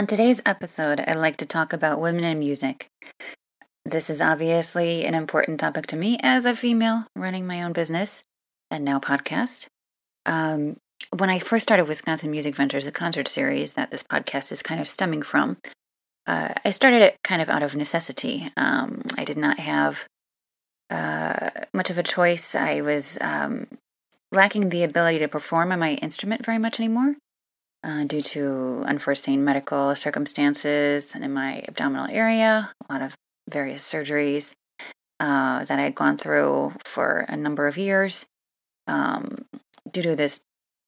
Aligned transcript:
On 0.00 0.06
today's 0.06 0.40
episode, 0.46 0.98
I'd 1.00 1.16
like 1.16 1.36
to 1.36 1.44
talk 1.44 1.74
about 1.74 2.00
women 2.00 2.24
in 2.24 2.38
music. 2.38 2.88
This 3.84 4.08
is 4.08 4.22
obviously 4.22 5.04
an 5.04 5.12
important 5.12 5.60
topic 5.60 5.86
to 5.88 5.96
me 5.96 6.18
as 6.22 6.46
a 6.46 6.56
female 6.56 7.04
running 7.14 7.46
my 7.46 7.62
own 7.62 7.74
business 7.74 8.22
and 8.70 8.82
now 8.82 8.98
podcast. 8.98 9.66
Um, 10.24 10.78
when 11.14 11.28
I 11.28 11.38
first 11.38 11.64
started 11.64 11.86
Wisconsin 11.86 12.30
Music 12.30 12.56
Ventures, 12.56 12.86
a 12.86 12.90
concert 12.90 13.28
series 13.28 13.72
that 13.72 13.90
this 13.90 14.02
podcast 14.02 14.50
is 14.50 14.62
kind 14.62 14.80
of 14.80 14.88
stemming 14.88 15.20
from, 15.20 15.58
uh, 16.26 16.54
I 16.64 16.70
started 16.70 17.02
it 17.02 17.18
kind 17.22 17.42
of 17.42 17.50
out 17.50 17.62
of 17.62 17.76
necessity. 17.76 18.50
Um, 18.56 19.02
I 19.18 19.24
did 19.24 19.36
not 19.36 19.58
have 19.58 20.06
uh, 20.88 21.50
much 21.74 21.90
of 21.90 21.98
a 21.98 22.02
choice. 22.02 22.54
I 22.54 22.80
was 22.80 23.18
um, 23.20 23.66
lacking 24.32 24.70
the 24.70 24.82
ability 24.82 25.18
to 25.18 25.28
perform 25.28 25.70
on 25.72 25.78
my 25.78 25.96
instrument 25.96 26.46
very 26.46 26.56
much 26.56 26.80
anymore 26.80 27.16
uh, 27.82 28.04
due 28.04 28.22
to 28.22 28.82
unforeseen 28.86 29.44
medical 29.44 29.94
circumstances 29.94 31.14
and 31.14 31.24
in 31.24 31.32
my 31.32 31.64
abdominal 31.68 32.06
area, 32.10 32.70
a 32.88 32.92
lot 32.92 33.02
of 33.02 33.14
various 33.48 33.82
surgeries 33.82 34.52
uh, 35.18 35.64
that 35.64 35.78
I 35.78 35.82
had 35.82 35.94
gone 35.94 36.16
through 36.16 36.74
for 36.84 37.24
a 37.28 37.36
number 37.36 37.66
of 37.66 37.76
years 37.76 38.26
um, 38.86 39.44
due 39.90 40.02
to 40.02 40.16
this 40.16 40.40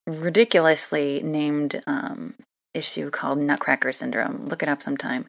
ridiculously 0.07 1.21
named 1.23 1.81
um, 1.87 2.35
issue 2.73 3.09
called 3.09 3.37
Nutcracker 3.37 3.91
syndrome. 3.91 4.47
Look 4.47 4.63
it 4.63 4.69
up 4.69 4.81
sometime. 4.81 5.25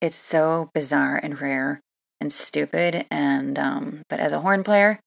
It's 0.00 0.16
so 0.16 0.70
bizarre 0.74 1.18
and 1.22 1.40
rare 1.40 1.80
and 2.20 2.32
stupid, 2.32 3.06
and 3.10 3.58
um, 3.58 4.02
but 4.08 4.20
as 4.20 4.32
a 4.32 4.40
horn 4.40 4.64
player, 4.64 5.00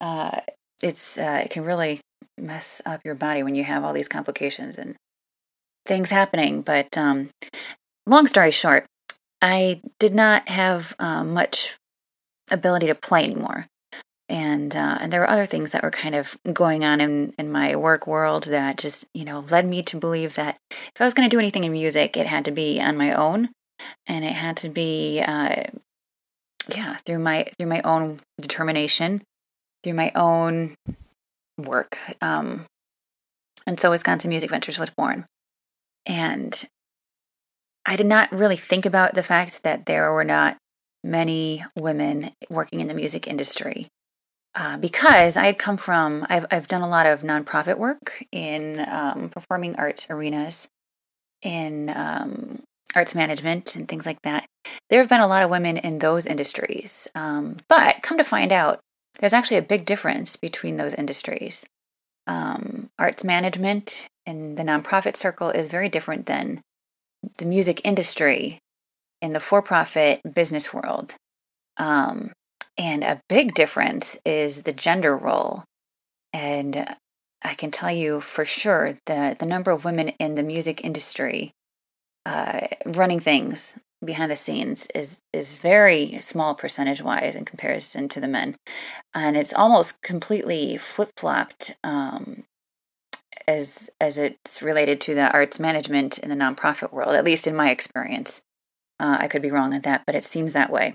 uh, 0.00 0.40
it's 0.82 1.18
uh, 1.18 1.42
it 1.44 1.50
can 1.50 1.64
really 1.64 2.00
mess 2.38 2.82
up 2.84 3.00
your 3.04 3.14
body 3.14 3.42
when 3.42 3.54
you 3.54 3.64
have 3.64 3.84
all 3.84 3.92
these 3.92 4.08
complications 4.08 4.76
and 4.76 4.96
things 5.86 6.10
happening. 6.10 6.62
But 6.62 6.96
um, 6.96 7.30
long 8.06 8.26
story 8.26 8.50
short, 8.50 8.86
I 9.40 9.82
did 9.98 10.14
not 10.14 10.48
have 10.48 10.94
uh, 10.98 11.24
much 11.24 11.76
ability 12.50 12.86
to 12.86 12.94
play 12.94 13.24
anymore. 13.24 13.66
And 14.26 14.74
uh, 14.74 14.98
and 15.00 15.12
there 15.12 15.20
were 15.20 15.28
other 15.28 15.44
things 15.44 15.72
that 15.72 15.82
were 15.82 15.90
kind 15.90 16.14
of 16.14 16.38
going 16.50 16.82
on 16.82 17.02
in, 17.02 17.34
in 17.38 17.52
my 17.52 17.76
work 17.76 18.06
world 18.06 18.44
that 18.44 18.78
just 18.78 19.04
you 19.12 19.22
know 19.22 19.40
led 19.50 19.66
me 19.68 19.82
to 19.82 19.98
believe 19.98 20.34
that 20.36 20.56
if 20.70 21.00
I 21.00 21.04
was 21.04 21.12
going 21.12 21.28
to 21.28 21.34
do 21.34 21.38
anything 21.38 21.64
in 21.64 21.72
music, 21.72 22.16
it 22.16 22.26
had 22.26 22.46
to 22.46 22.50
be 22.50 22.80
on 22.80 22.96
my 22.96 23.12
own, 23.12 23.50
and 24.06 24.24
it 24.24 24.32
had 24.32 24.56
to 24.58 24.70
be 24.70 25.20
uh, 25.20 25.64
yeah 26.74 26.96
through 27.04 27.18
my 27.18 27.48
through 27.58 27.68
my 27.68 27.82
own 27.82 28.16
determination, 28.40 29.22
through 29.82 29.92
my 29.94 30.10
own 30.14 30.74
work. 31.58 31.98
Um, 32.22 32.64
and 33.66 33.78
so 33.78 33.90
Wisconsin 33.90 34.30
Music 34.30 34.48
Ventures 34.48 34.78
was 34.78 34.88
born. 34.88 35.26
And 36.06 36.68
I 37.86 37.96
did 37.96 38.06
not 38.06 38.32
really 38.32 38.56
think 38.56 38.86
about 38.86 39.14
the 39.14 39.22
fact 39.22 39.62
that 39.62 39.86
there 39.86 40.12
were 40.12 40.24
not 40.24 40.56
many 41.02 41.64
women 41.76 42.32
working 42.48 42.80
in 42.80 42.88
the 42.88 42.94
music 42.94 43.26
industry. 43.26 43.88
Uh, 44.54 44.76
because 44.78 45.36
I 45.36 45.46
had 45.46 45.58
come 45.58 45.76
from, 45.76 46.24
I've, 46.28 46.46
I've 46.50 46.68
done 46.68 46.82
a 46.82 46.88
lot 46.88 47.06
of 47.06 47.22
nonprofit 47.22 47.76
work 47.76 48.24
in 48.30 48.84
um, 48.88 49.28
performing 49.28 49.74
arts 49.76 50.06
arenas, 50.08 50.68
in 51.42 51.90
um, 51.90 52.62
arts 52.94 53.16
management, 53.16 53.74
and 53.74 53.88
things 53.88 54.06
like 54.06 54.22
that. 54.22 54.46
There 54.88 55.00
have 55.00 55.08
been 55.08 55.20
a 55.20 55.26
lot 55.26 55.42
of 55.42 55.50
women 55.50 55.76
in 55.76 55.98
those 55.98 56.24
industries. 56.24 57.08
Um, 57.16 57.56
but 57.68 58.02
come 58.02 58.16
to 58.16 58.24
find 58.24 58.52
out, 58.52 58.78
there's 59.18 59.32
actually 59.32 59.56
a 59.56 59.62
big 59.62 59.84
difference 59.86 60.36
between 60.36 60.76
those 60.76 60.94
industries. 60.94 61.66
Um, 62.26 62.90
arts 62.98 63.24
management 63.24 64.06
in 64.26 64.54
the 64.54 64.62
nonprofit 64.62 65.16
circle 65.16 65.50
is 65.50 65.66
very 65.66 65.88
different 65.88 66.26
than 66.26 66.60
the 67.38 67.44
music 67.44 67.80
industry 67.84 68.58
in 69.20 69.32
the 69.32 69.40
for 69.40 69.62
profit 69.62 70.20
business 70.34 70.72
world. 70.72 71.14
Um, 71.76 72.32
and 72.76 73.04
a 73.04 73.20
big 73.28 73.54
difference 73.54 74.18
is 74.24 74.62
the 74.62 74.72
gender 74.72 75.16
role. 75.16 75.64
And 76.32 76.96
I 77.42 77.54
can 77.54 77.70
tell 77.70 77.92
you 77.92 78.20
for 78.20 78.44
sure 78.44 78.96
that 79.06 79.38
the 79.38 79.46
number 79.46 79.70
of 79.70 79.84
women 79.84 80.08
in 80.18 80.34
the 80.34 80.42
music 80.42 80.84
industry 80.84 81.52
uh, 82.26 82.66
running 82.86 83.20
things 83.20 83.78
behind 84.04 84.30
the 84.30 84.36
scenes 84.36 84.86
is 84.94 85.18
is 85.32 85.56
very 85.56 86.18
small 86.18 86.54
percentage 86.54 87.02
wise 87.02 87.36
in 87.36 87.44
comparison 87.44 88.08
to 88.08 88.20
the 88.20 88.28
men, 88.28 88.54
and 89.14 89.36
it's 89.36 89.52
almost 89.52 90.02
completely 90.02 90.76
flip 90.76 91.10
flopped 91.16 91.74
um, 91.84 92.44
as 93.46 93.90
as 94.00 94.18
it's 94.18 94.62
related 94.62 95.00
to 95.02 95.14
the 95.14 95.30
arts 95.32 95.58
management 95.58 96.18
in 96.18 96.28
the 96.28 96.36
nonprofit 96.36 96.92
world, 96.92 97.14
at 97.14 97.24
least 97.24 97.46
in 97.46 97.54
my 97.54 97.70
experience. 97.70 98.40
Uh, 99.00 99.16
I 99.20 99.28
could 99.28 99.42
be 99.42 99.50
wrong 99.50 99.74
on 99.74 99.80
that, 99.80 100.04
but 100.06 100.14
it 100.14 100.24
seems 100.24 100.52
that 100.52 100.70
way. 100.70 100.94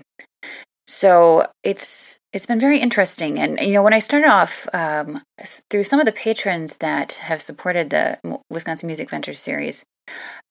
So 0.86 1.46
it's 1.62 2.18
it's 2.32 2.46
been 2.46 2.58
very 2.58 2.80
interesting, 2.80 3.38
and 3.38 3.58
you 3.60 3.72
know 3.72 3.82
when 3.82 3.94
I 3.94 3.98
started 4.00 4.28
off 4.28 4.68
um, 4.72 5.22
through 5.70 5.84
some 5.84 6.00
of 6.00 6.06
the 6.06 6.12
patrons 6.12 6.76
that 6.76 7.12
have 7.12 7.42
supported 7.42 7.90
the 7.90 8.18
Wisconsin 8.50 8.86
Music 8.88 9.10
Ventures 9.10 9.38
series, 9.38 9.84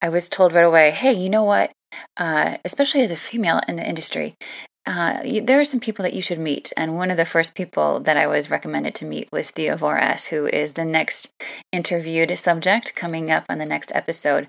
I 0.01 0.09
was 0.09 0.29
told 0.29 0.53
right 0.53 0.65
away, 0.65 0.91
"Hey, 0.91 1.13
you 1.13 1.29
know 1.29 1.43
what? 1.43 1.71
Uh, 2.15 2.57
especially 2.63 3.01
as 3.01 3.11
a 3.11 3.17
female 3.17 3.61
in 3.67 3.75
the 3.75 3.87
industry, 3.87 4.35
uh, 4.89 5.21
there 5.43 5.59
are 5.59 5.65
some 5.65 5.79
people 5.79 6.01
that 6.01 6.15
you 6.15 6.21
should 6.21 6.39
meet. 6.39 6.73
And 6.75 6.95
one 6.95 7.11
of 7.11 7.17
the 7.17 7.23
first 7.23 7.53
people 7.53 7.99
that 7.99 8.17
I 8.17 8.25
was 8.25 8.49
recommended 8.49 8.95
to 8.95 9.05
meet 9.05 9.29
was 9.31 9.51
Thea 9.51 9.77
Vorass, 9.77 10.29
who 10.29 10.47
is 10.47 10.73
the 10.73 10.83
next 10.83 11.29
interviewed 11.71 12.35
subject 12.35 12.95
coming 12.95 13.29
up 13.29 13.45
on 13.47 13.59
the 13.59 13.67
next 13.67 13.91
episode 13.93 14.47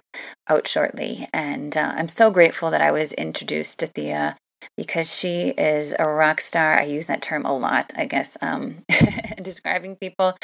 out 0.49 0.67
shortly. 0.67 1.29
And 1.35 1.77
uh, 1.77 1.93
I'm 1.95 2.09
so 2.09 2.31
grateful 2.31 2.71
that 2.71 2.81
I 2.81 2.91
was 2.91 3.13
introduced 3.13 3.81
to 3.81 3.87
Thea 3.87 4.39
because 4.79 5.15
she 5.15 5.51
is 5.59 5.95
a 5.99 6.09
rock 6.09 6.41
star. 6.41 6.79
I 6.79 6.85
use 6.85 7.05
that 7.05 7.21
term 7.21 7.45
a 7.45 7.55
lot, 7.55 7.93
I 7.95 8.07
guess, 8.07 8.39
um, 8.41 8.83
describing 9.43 9.97
people. 9.97 10.39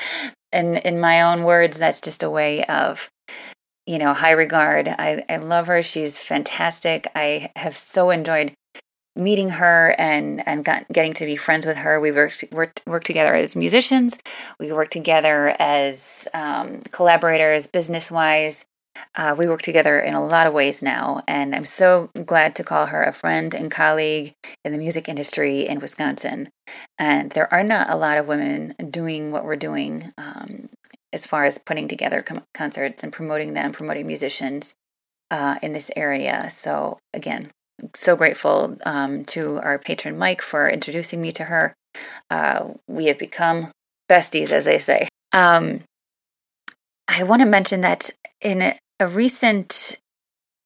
And 0.52 0.76
in 0.76 1.00
my 1.00 1.22
own 1.22 1.42
words, 1.42 1.78
that's 1.78 2.02
just 2.02 2.22
a 2.22 2.28
way 2.28 2.64
of 2.64 3.08
you 3.86 3.98
know, 3.98 4.12
high 4.12 4.32
regard. 4.32 4.88
I, 4.88 5.24
I 5.28 5.36
love 5.36 5.68
her. 5.68 5.80
She's 5.80 6.18
fantastic. 6.18 7.06
I 7.14 7.52
have 7.54 7.76
so 7.76 8.10
enjoyed 8.10 8.52
meeting 9.16 9.50
her 9.50 9.94
and 9.98 10.46
and 10.46 10.64
got, 10.64 10.86
getting 10.88 11.12
to 11.14 11.24
be 11.24 11.36
friends 11.36 11.66
with 11.66 11.78
her. 11.78 11.98
We 12.00 12.12
worked 12.12 12.44
worked 12.52 12.82
worked 12.86 13.06
together 13.06 13.34
as 13.34 13.56
musicians. 13.56 14.18
We 14.60 14.72
worked 14.72 14.92
together 14.92 15.56
as 15.58 16.28
um, 16.34 16.80
collaborators, 16.90 17.66
business 17.66 18.10
wise. 18.10 18.64
Uh, 19.14 19.34
we 19.36 19.46
work 19.46 19.60
together 19.62 20.00
in 20.00 20.14
a 20.14 20.24
lot 20.24 20.46
of 20.46 20.54
ways 20.54 20.82
now, 20.82 21.22
and 21.28 21.54
I'm 21.54 21.66
so 21.66 22.10
glad 22.24 22.54
to 22.54 22.64
call 22.64 22.86
her 22.86 23.02
a 23.02 23.12
friend 23.12 23.54
and 23.54 23.70
colleague 23.70 24.34
in 24.64 24.72
the 24.72 24.78
music 24.78 25.06
industry 25.06 25.66
in 25.66 25.80
Wisconsin. 25.80 26.48
And 26.98 27.30
there 27.32 27.52
are 27.52 27.62
not 27.62 27.90
a 27.90 27.96
lot 27.96 28.16
of 28.16 28.26
women 28.26 28.74
doing 28.90 29.32
what 29.32 29.44
we're 29.44 29.56
doing 29.56 30.12
um, 30.16 30.70
as 31.12 31.26
far 31.26 31.44
as 31.44 31.58
putting 31.58 31.88
together 31.88 32.22
com- 32.22 32.44
concerts 32.54 33.02
and 33.02 33.12
promoting 33.12 33.52
them, 33.52 33.72
promoting 33.72 34.06
musicians 34.06 34.74
uh, 35.30 35.56
in 35.62 35.72
this 35.72 35.90
area. 35.94 36.48
So, 36.50 36.98
again, 37.12 37.48
so 37.94 38.16
grateful 38.16 38.76
um, 38.84 39.24
to 39.26 39.58
our 39.58 39.78
patron 39.78 40.18
Mike 40.18 40.42
for 40.42 40.68
introducing 40.68 41.20
me 41.20 41.32
to 41.32 41.44
her. 41.44 41.74
Uh, 42.30 42.70
we 42.86 43.06
have 43.06 43.18
become 43.18 43.70
besties, 44.10 44.50
as 44.50 44.64
they 44.64 44.78
say. 44.78 45.08
Um, 45.32 45.80
I 47.08 47.22
want 47.22 47.40
to 47.40 47.46
mention 47.46 47.82
that 47.82 48.10
in 48.40 48.62
a, 48.62 48.78
a 49.00 49.08
recent 49.08 49.98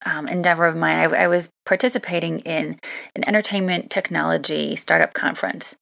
um, 0.04 0.28
endeavor 0.28 0.66
of 0.66 0.76
mine, 0.76 0.96
I, 0.96 1.24
I, 1.24 1.28
was 1.28 1.50
participating 1.66 2.40
in 2.40 2.78
an 3.14 3.28
entertainment 3.28 3.90
technology 3.90 4.74
startup 4.74 5.12
conference. 5.12 5.76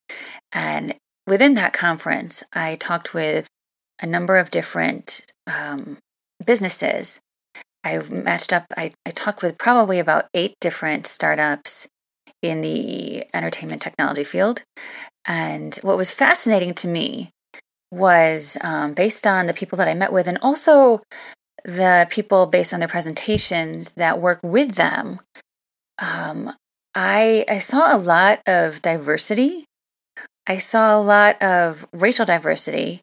And 0.53 0.97
within 1.27 1.55
that 1.55 1.73
conference, 1.73 2.43
I 2.53 2.75
talked 2.77 3.15
with 3.15 3.47
a 4.01 4.07
number 4.07 4.37
of 4.37 4.51
different 4.51 5.25
um, 5.47 5.99
businesses 6.45 7.21
I 7.85 7.99
matched 7.99 8.53
up, 8.53 8.67
I, 8.77 8.93
I 9.07 9.11
talked 9.11 9.43
with 9.43 9.59
probably 9.59 9.99
about 9.99 10.27
eight 10.35 10.55
different 10.61 11.07
startups 11.07 11.87
in 12.43 12.61
the 12.61 13.25
entertainment 13.35 13.83
technology 13.83 14.25
field. 14.25 14.63
And 15.27 15.75
what 15.83 15.97
was 15.97 16.11
fascinating 16.11 16.75
to 16.75 16.89
me 16.89 17.31
was 17.91 18.57
um, 18.61 18.95
based 18.95 19.27
on 19.27 19.47
the 19.47 19.55
people 19.55 19.79
that 19.79 19.89
I 19.89 19.95
met 19.95 20.13
with, 20.13 20.27
and 20.27 20.39
also 20.43 21.03
the 21.65 22.07
people 22.11 22.47
based 22.47 22.73
on 22.73 22.81
their 22.81 22.89
presentations 22.89 23.93
that 23.93 24.21
work 24.21 24.41
with 24.43 24.73
them. 24.73 25.21
Um, 25.99 26.55
I 26.95 27.45
I 27.49 27.59
saw 27.59 27.95
a 27.95 27.99
lot 27.99 28.41
of 28.47 28.83
diversity. 28.83 29.65
I 30.47 30.59
saw 30.59 30.99
a 30.99 31.03
lot 31.03 31.41
of 31.43 31.87
racial 31.93 32.25
diversity, 32.25 33.03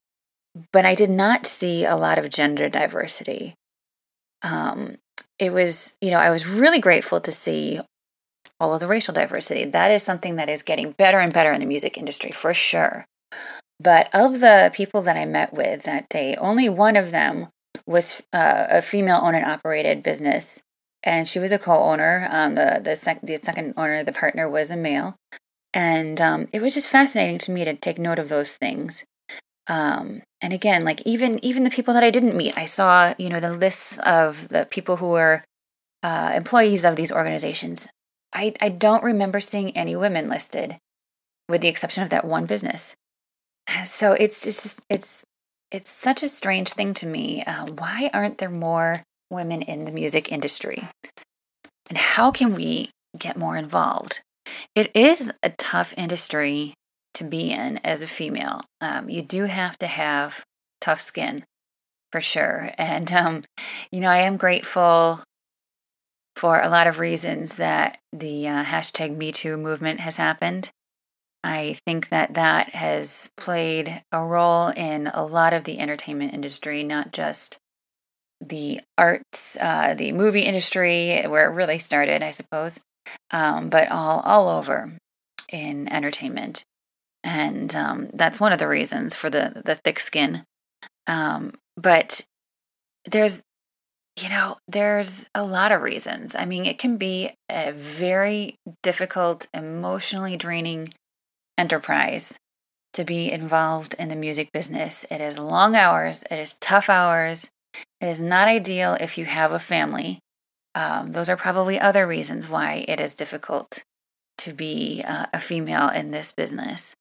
but 0.72 0.86
I 0.86 0.96
did 0.96 1.10
not 1.10 1.46
see 1.46 1.86
a 1.86 1.96
lot 1.96 2.18
of 2.18 2.30
gender 2.30 2.70
diversity. 2.70 3.54
Um, 4.46 4.98
it 5.40 5.52
was, 5.52 5.96
you 6.00 6.12
know, 6.12 6.20
I 6.20 6.30
was 6.30 6.48
really 6.48 6.80
grateful 6.80 7.20
to 7.20 7.32
see 7.32 7.82
all 8.60 8.74
of 8.74 8.80
the 8.80 8.88
racial 8.88 9.14
diversity. 9.14 9.66
That 9.66 9.92
is 9.92 10.04
something 10.04 10.38
that 10.38 10.50
is 10.50 10.62
getting 10.62 10.92
better 10.92 11.20
and 11.20 11.34
better 11.34 11.52
in 11.52 11.60
the 11.60 11.66
music 11.66 11.98
industry 11.98 12.32
for 12.32 12.54
sure. 12.54 13.06
But 13.80 14.10
of 14.14 14.40
the 14.40 14.72
people 14.74 15.02
that 15.02 15.18
I 15.18 15.26
met 15.26 15.54
with 15.54 15.84
that 15.84 16.08
day, 16.08 16.36
only 16.38 16.70
one 16.70 16.96
of 16.96 17.12
them 17.12 17.48
was 17.86 18.22
uh, 18.32 18.68
a 18.70 18.82
female 18.82 19.20
owned 19.22 19.36
and 19.36 19.46
operated 19.46 20.02
business, 20.04 20.62
and 21.04 21.28
she 21.28 21.40
was 21.40 21.52
a 21.52 21.60
co-owner. 21.60 22.30
Um, 22.32 22.56
the 22.56 22.80
the, 22.82 22.96
sec- 22.96 23.22
the 23.22 23.36
second 23.38 23.74
owner, 23.76 24.04
the 24.04 24.14
partner, 24.14 24.50
was 24.50 24.70
a 24.70 24.78
male, 24.78 25.18
and 25.74 26.22
um, 26.22 26.48
it 26.54 26.62
was 26.62 26.74
just 26.74 26.88
fascinating 26.88 27.38
to 27.40 27.52
me 27.52 27.66
to 27.66 27.76
take 27.76 28.00
note 28.00 28.20
of 28.20 28.30
those 28.30 28.54
things. 28.54 29.04
Um, 29.68 30.22
and 30.42 30.54
again, 30.54 30.84
like 30.84 31.02
even 31.06 31.44
even 31.44 31.64
the 31.64 31.70
people 31.70 31.94
that 31.94 32.04
I 32.04 32.12
didn't 32.12 32.38
meet, 32.38 32.58
I 32.58 32.66
saw 32.66 33.14
you 33.18 33.30
know 33.30 33.40
the 33.40 33.54
lists 33.54 33.98
of 34.00 34.50
the 34.50 34.68
people 34.70 34.98
who 34.98 35.10
were 35.10 35.44
uh, 36.04 36.34
employees 36.36 36.86
of 36.86 36.96
these 36.96 37.12
organizations. 37.12 37.88
I 38.34 38.54
I 38.62 38.70
don't 38.70 39.04
remember 39.04 39.40
seeing 39.40 39.76
any 39.76 39.96
women 39.96 40.30
listed, 40.30 40.78
with 41.50 41.62
the 41.62 41.68
exception 41.68 42.04
of 42.04 42.10
that 42.10 42.26
one 42.26 42.46
business. 42.46 42.96
So 43.86 44.14
it's 44.14 44.42
just 44.42 44.80
it's 44.90 45.24
it's 45.72 45.90
such 45.90 46.22
a 46.22 46.28
strange 46.28 46.74
thing 46.74 46.94
to 46.96 47.08
me. 47.08 47.44
Uh, 47.44 47.66
why 47.66 48.10
aren't 48.14 48.38
there 48.38 48.50
more 48.50 49.04
women 49.32 49.62
in 49.62 49.86
the 49.86 49.92
music 49.92 50.32
industry? 50.32 50.88
And 51.90 51.98
how 51.98 52.32
can 52.32 52.56
we 52.56 52.92
get 53.18 53.38
more 53.38 53.58
involved? 53.58 54.22
It 54.76 54.92
is 54.96 55.32
a 55.42 55.50
tough 55.50 55.94
industry 55.98 56.74
to 57.16 57.24
be 57.24 57.52
in 57.52 57.78
as 57.80 58.02
a 58.02 58.08
female. 58.08 58.62
Um, 58.80 59.10
you 59.10 59.22
do 59.22 59.46
have 59.46 59.78
to 59.80 59.88
have 59.88 60.46
tough 60.80 61.02
skin 61.02 61.46
for 62.12 62.22
sure. 62.22 62.72
And, 62.78 63.12
um, 63.12 63.44
you 63.92 64.00
know, 64.00 64.10
I 64.10 64.20
am 64.20 64.38
grateful 64.38 65.22
for 66.36 66.62
a 66.62 66.70
lot 66.70 66.88
of 66.88 67.00
reasons 67.00 67.56
that 67.56 67.98
the 68.14 68.48
uh, 68.48 68.64
hashtag 68.64 69.18
MeToo 69.18 69.60
movement 69.60 70.02
has 70.02 70.18
happened. 70.18 70.70
I 71.44 71.78
think 71.86 72.10
that 72.10 72.34
that 72.34 72.70
has 72.70 73.30
played 73.38 74.04
a 74.12 74.24
role 74.24 74.70
in 74.70 75.08
a 75.08 75.24
lot 75.26 75.54
of 75.54 75.64
the 75.64 75.80
entertainment 75.80 76.34
industry, 76.34 76.84
not 76.84 77.14
just 77.14 77.58
the 78.42 78.82
arts, 78.98 79.56
uh, 79.62 79.94
the 79.94 80.12
movie 80.12 80.42
industry, 80.42 81.24
where 81.28 81.50
it 81.50 81.54
really 81.54 81.80
started, 81.80 82.24
I 82.24 82.32
suppose, 82.32 82.80
um, 83.32 83.70
but 83.70 83.92
all 83.92 84.22
all 84.22 84.50
over 84.50 84.98
in 85.50 85.88
entertainment, 85.92 86.64
and 87.26 87.76
um, 87.76 88.10
that's 88.14 88.40
one 88.40 88.54
of 88.54 88.60
the 88.60 88.68
reasons 88.68 89.16
for 89.16 89.30
the 89.30 89.62
the 89.66 89.76
thick 89.76 90.00
skin. 90.00 90.44
Um, 91.08 91.56
but 91.76 92.22
there's, 93.06 93.42
you 94.16 94.30
know, 94.30 94.58
there's 94.68 95.28
a 95.36 95.44
lot 95.44 95.72
of 95.72 95.82
reasons. 95.82 96.36
I 96.36 96.46
mean, 96.46 96.66
it 96.66 96.78
can 96.80 96.98
be 96.98 97.34
a 97.50 97.72
very 97.74 98.56
difficult, 98.82 99.48
emotionally 99.54 100.38
draining 100.38 100.94
enterprise 101.58 102.34
to 102.94 103.04
be 103.04 103.32
involved 103.32 103.96
in 104.00 104.08
the 104.08 104.16
music 104.16 104.52
business. 104.54 105.06
It 105.10 105.20
is 105.20 105.38
long 105.38 105.76
hours, 105.76 106.24
it 106.32 106.38
is 106.38 106.58
tough 106.62 106.90
hours, 106.90 107.50
it 108.00 108.06
is 108.06 108.20
not 108.20 108.48
ideal 108.48 108.98
if 109.00 109.18
you 109.18 109.26
have 109.26 109.52
a 109.52 109.60
family. 109.60 110.20
Um, 110.76 111.12
those 111.12 111.30
are 111.30 111.38
probably 111.38 111.80
other 111.80 112.06
reasons 112.06 112.48
why 112.48 112.86
it 112.88 113.00
is 113.00 113.16
difficult 113.16 113.84
to 114.40 114.54
be 114.54 115.04
uh, 115.06 115.26
a 115.34 115.40
female 115.40 115.90
in 115.90 116.12
this 116.12 116.32
business. 116.32 116.96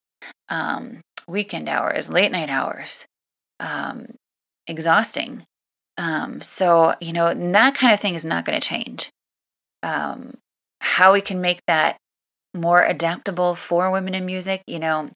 Um, 0.48 1.00
weekend 1.26 1.68
hours, 1.68 2.10
late 2.10 2.32
night 2.32 2.50
hours, 2.50 3.06
um, 3.60 4.14
exhausting. 4.66 5.44
Um, 5.96 6.40
so, 6.42 6.94
you 7.00 7.12
know, 7.12 7.32
that 7.32 7.74
kind 7.74 7.94
of 7.94 8.00
thing 8.00 8.14
is 8.14 8.24
not 8.24 8.44
going 8.44 8.60
to 8.60 8.66
change. 8.66 9.10
Um, 9.82 10.38
how 10.80 11.12
we 11.12 11.20
can 11.20 11.40
make 11.40 11.60
that 11.66 11.96
more 12.54 12.82
adaptable 12.84 13.54
for 13.54 13.90
women 13.90 14.14
in 14.14 14.26
music, 14.26 14.62
you 14.66 14.78
know, 14.78 15.10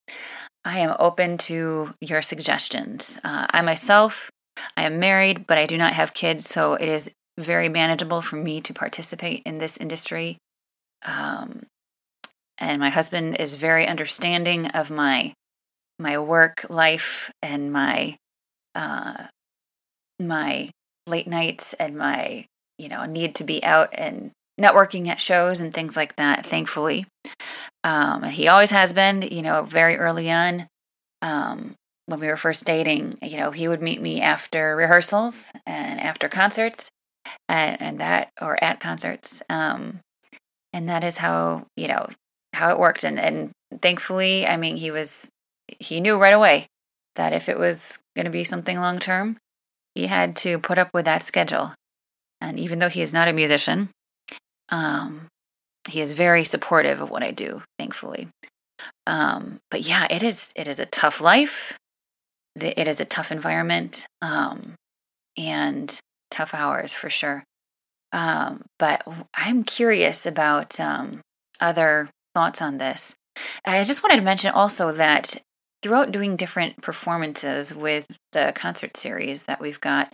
I 0.65 0.81
am 0.81 0.97
open 0.99 1.39
to 1.39 1.91
your 2.01 2.21
suggestions. 2.21 3.19
Uh, 3.23 3.47
I 3.51 3.63
myself, 3.63 4.31
I 4.77 4.83
am 4.83 4.99
married, 4.99 5.47
but 5.47 5.59
I 5.59 5.67
do 5.67 5.79
not 5.79 5.93
have 5.93 6.15
kids, 6.15 6.49
so 6.49 6.75
it 6.75 6.89
is 6.89 7.11
very 7.39 7.69
manageable 7.69 8.23
for 8.23 8.37
me 8.37 8.61
to 8.61 8.75
participate 8.75 9.43
in 9.47 9.59
this 9.59 9.77
industry. 9.77 10.39
Um, 11.05 11.67
and 12.59 12.81
my 12.81 12.91
husband 12.91 13.37
is 13.37 13.55
very 13.55 13.87
understanding 13.87 14.67
of 14.69 14.91
my 14.91 15.33
my 15.99 16.19
work 16.19 16.65
life 16.69 17.31
and 17.43 17.73
my 17.73 18.17
uh, 18.75 19.25
my 20.21 20.71
late 21.07 21.27
nights 21.27 21.75
and 21.81 21.97
my 21.97 22.47
you 22.79 22.89
know 22.89 23.05
need 23.05 23.35
to 23.37 23.45
be 23.45 23.63
out 23.65 23.91
and 23.93 24.31
networking 24.59 25.07
at 25.09 25.21
shows 25.21 25.61
and 25.61 25.73
things 25.73 25.97
like 25.97 26.17
that, 26.17 26.45
thankfully. 26.45 27.07
Um, 27.85 28.25
and 28.25 28.33
he 28.33 28.49
always 28.49 28.71
has 28.71 28.93
been, 28.93 29.23
you 29.23 29.43
know, 29.43 29.63
very 29.63 29.97
early 29.97 30.31
on. 30.31 30.67
Um, 31.23 31.75
when 32.07 32.21
we 32.21 32.27
were 32.27 32.37
first 32.37 32.65
dating, 32.65 33.19
you 33.23 33.37
know, 33.37 33.51
he 33.51 33.69
would 33.69 33.83
meet 33.83 34.01
me 34.01 34.21
after 34.21 34.75
rehearsals 34.75 35.51
and 35.67 36.01
after 36.01 36.29
concerts 36.29 36.89
and, 37.49 37.81
and 37.81 38.01
that, 38.01 38.31
or 38.41 38.63
at 38.65 38.81
concerts. 38.81 39.43
Um, 39.49 40.01
and 40.73 40.89
that 40.89 41.05
is 41.05 41.19
how, 41.19 41.67
you 41.77 41.89
know, 41.89 42.09
how 42.59 42.71
it 42.71 42.79
worked. 42.79 43.05
And, 43.05 43.19
and 43.19 43.51
thankfully, 43.81 44.47
I 44.47 44.57
mean, 44.57 44.77
he 44.77 44.91
was, 44.91 45.27
he 45.79 46.01
knew 46.01 46.17
right 46.17 46.35
away 46.35 46.67
that 47.17 47.33
if 47.33 47.49
it 47.49 47.59
was 47.59 47.99
going 48.15 48.27
to 48.27 48.31
be 48.31 48.45
something 48.45 48.79
long 48.79 48.99
term, 48.99 49.37
he 49.95 50.07
had 50.07 50.37
to 50.37 50.59
put 50.59 50.79
up 50.79 50.91
with 50.93 51.05
that 51.07 51.23
schedule. 51.23 51.73
And 52.41 52.59
even 52.59 52.79
though 52.79 52.89
he 52.89 53.03
is 53.03 53.13
not 53.13 53.29
a 53.29 53.33
musician, 53.33 53.89
um, 54.69 55.27
he 55.89 56.01
is 56.01 56.13
very 56.13 56.45
supportive 56.45 57.01
of 57.01 57.11
what 57.11 57.23
I 57.23 57.31
do, 57.31 57.63
thankfully. 57.79 58.29
Um, 59.07 59.59
but 59.71 59.83
yeah, 59.83 60.07
it 60.11 60.23
is 60.23 60.53
it 60.55 60.69
is 60.69 60.79
a 60.79 60.87
tough 60.87 61.21
life. 61.21 61.75
It 62.55 62.87
is 62.87 63.01
a 63.01 63.05
tough 63.05 63.33
environment, 63.33 64.07
um, 64.23 64.75
and 65.37 65.99
tough 66.31 66.55
hours 66.55 66.93
for 66.93 67.11
sure. 67.11 67.43
Um, 68.13 68.65
but 68.79 69.03
I'm 69.35 69.65
curious 69.65 70.27
about 70.27 70.79
um, 70.79 71.21
other 71.61 72.09
thoughts 72.35 72.63
on 72.63 72.79
this. 72.79 73.15
I 73.65 73.85
just 73.85 74.03
wanted 74.03 74.17
to 74.17 74.23
mention 74.23 74.51
also 74.51 74.93
that 74.93 75.43
throughout 75.83 76.13
doing 76.13 76.37
different 76.37 76.81
performances 76.83 77.73
with 77.75 78.07
the 78.33 78.53
concert 78.55 78.97
series 78.97 79.43
that 79.43 79.61
we've 79.61 79.81
got, 79.81 80.13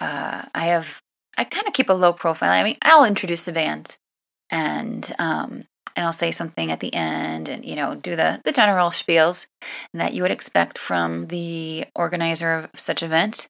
uh, 0.00 0.42
I 0.54 0.66
have 0.66 1.00
I 1.36 1.44
kind 1.44 1.68
of 1.68 1.72
keep 1.72 1.88
a 1.88 1.94
low 1.94 2.12
profile. 2.12 2.50
I 2.50 2.64
mean, 2.64 2.76
I'll 2.82 3.04
introduce 3.04 3.42
the 3.42 3.52
band 3.52 3.96
and 4.50 5.14
um, 5.18 5.64
and 5.96 6.06
I'll 6.06 6.12
say 6.12 6.30
something 6.30 6.70
at 6.70 6.80
the 6.80 6.94
end 6.94 7.48
and 7.48 7.64
you 7.64 7.76
know 7.76 7.94
do 7.94 8.16
the 8.16 8.40
the 8.44 8.52
general 8.52 8.90
spiels 8.90 9.46
that 9.94 10.14
you 10.14 10.22
would 10.22 10.30
expect 10.30 10.78
from 10.78 11.26
the 11.26 11.86
organizer 11.94 12.52
of 12.52 12.80
such 12.80 13.02
event. 13.02 13.48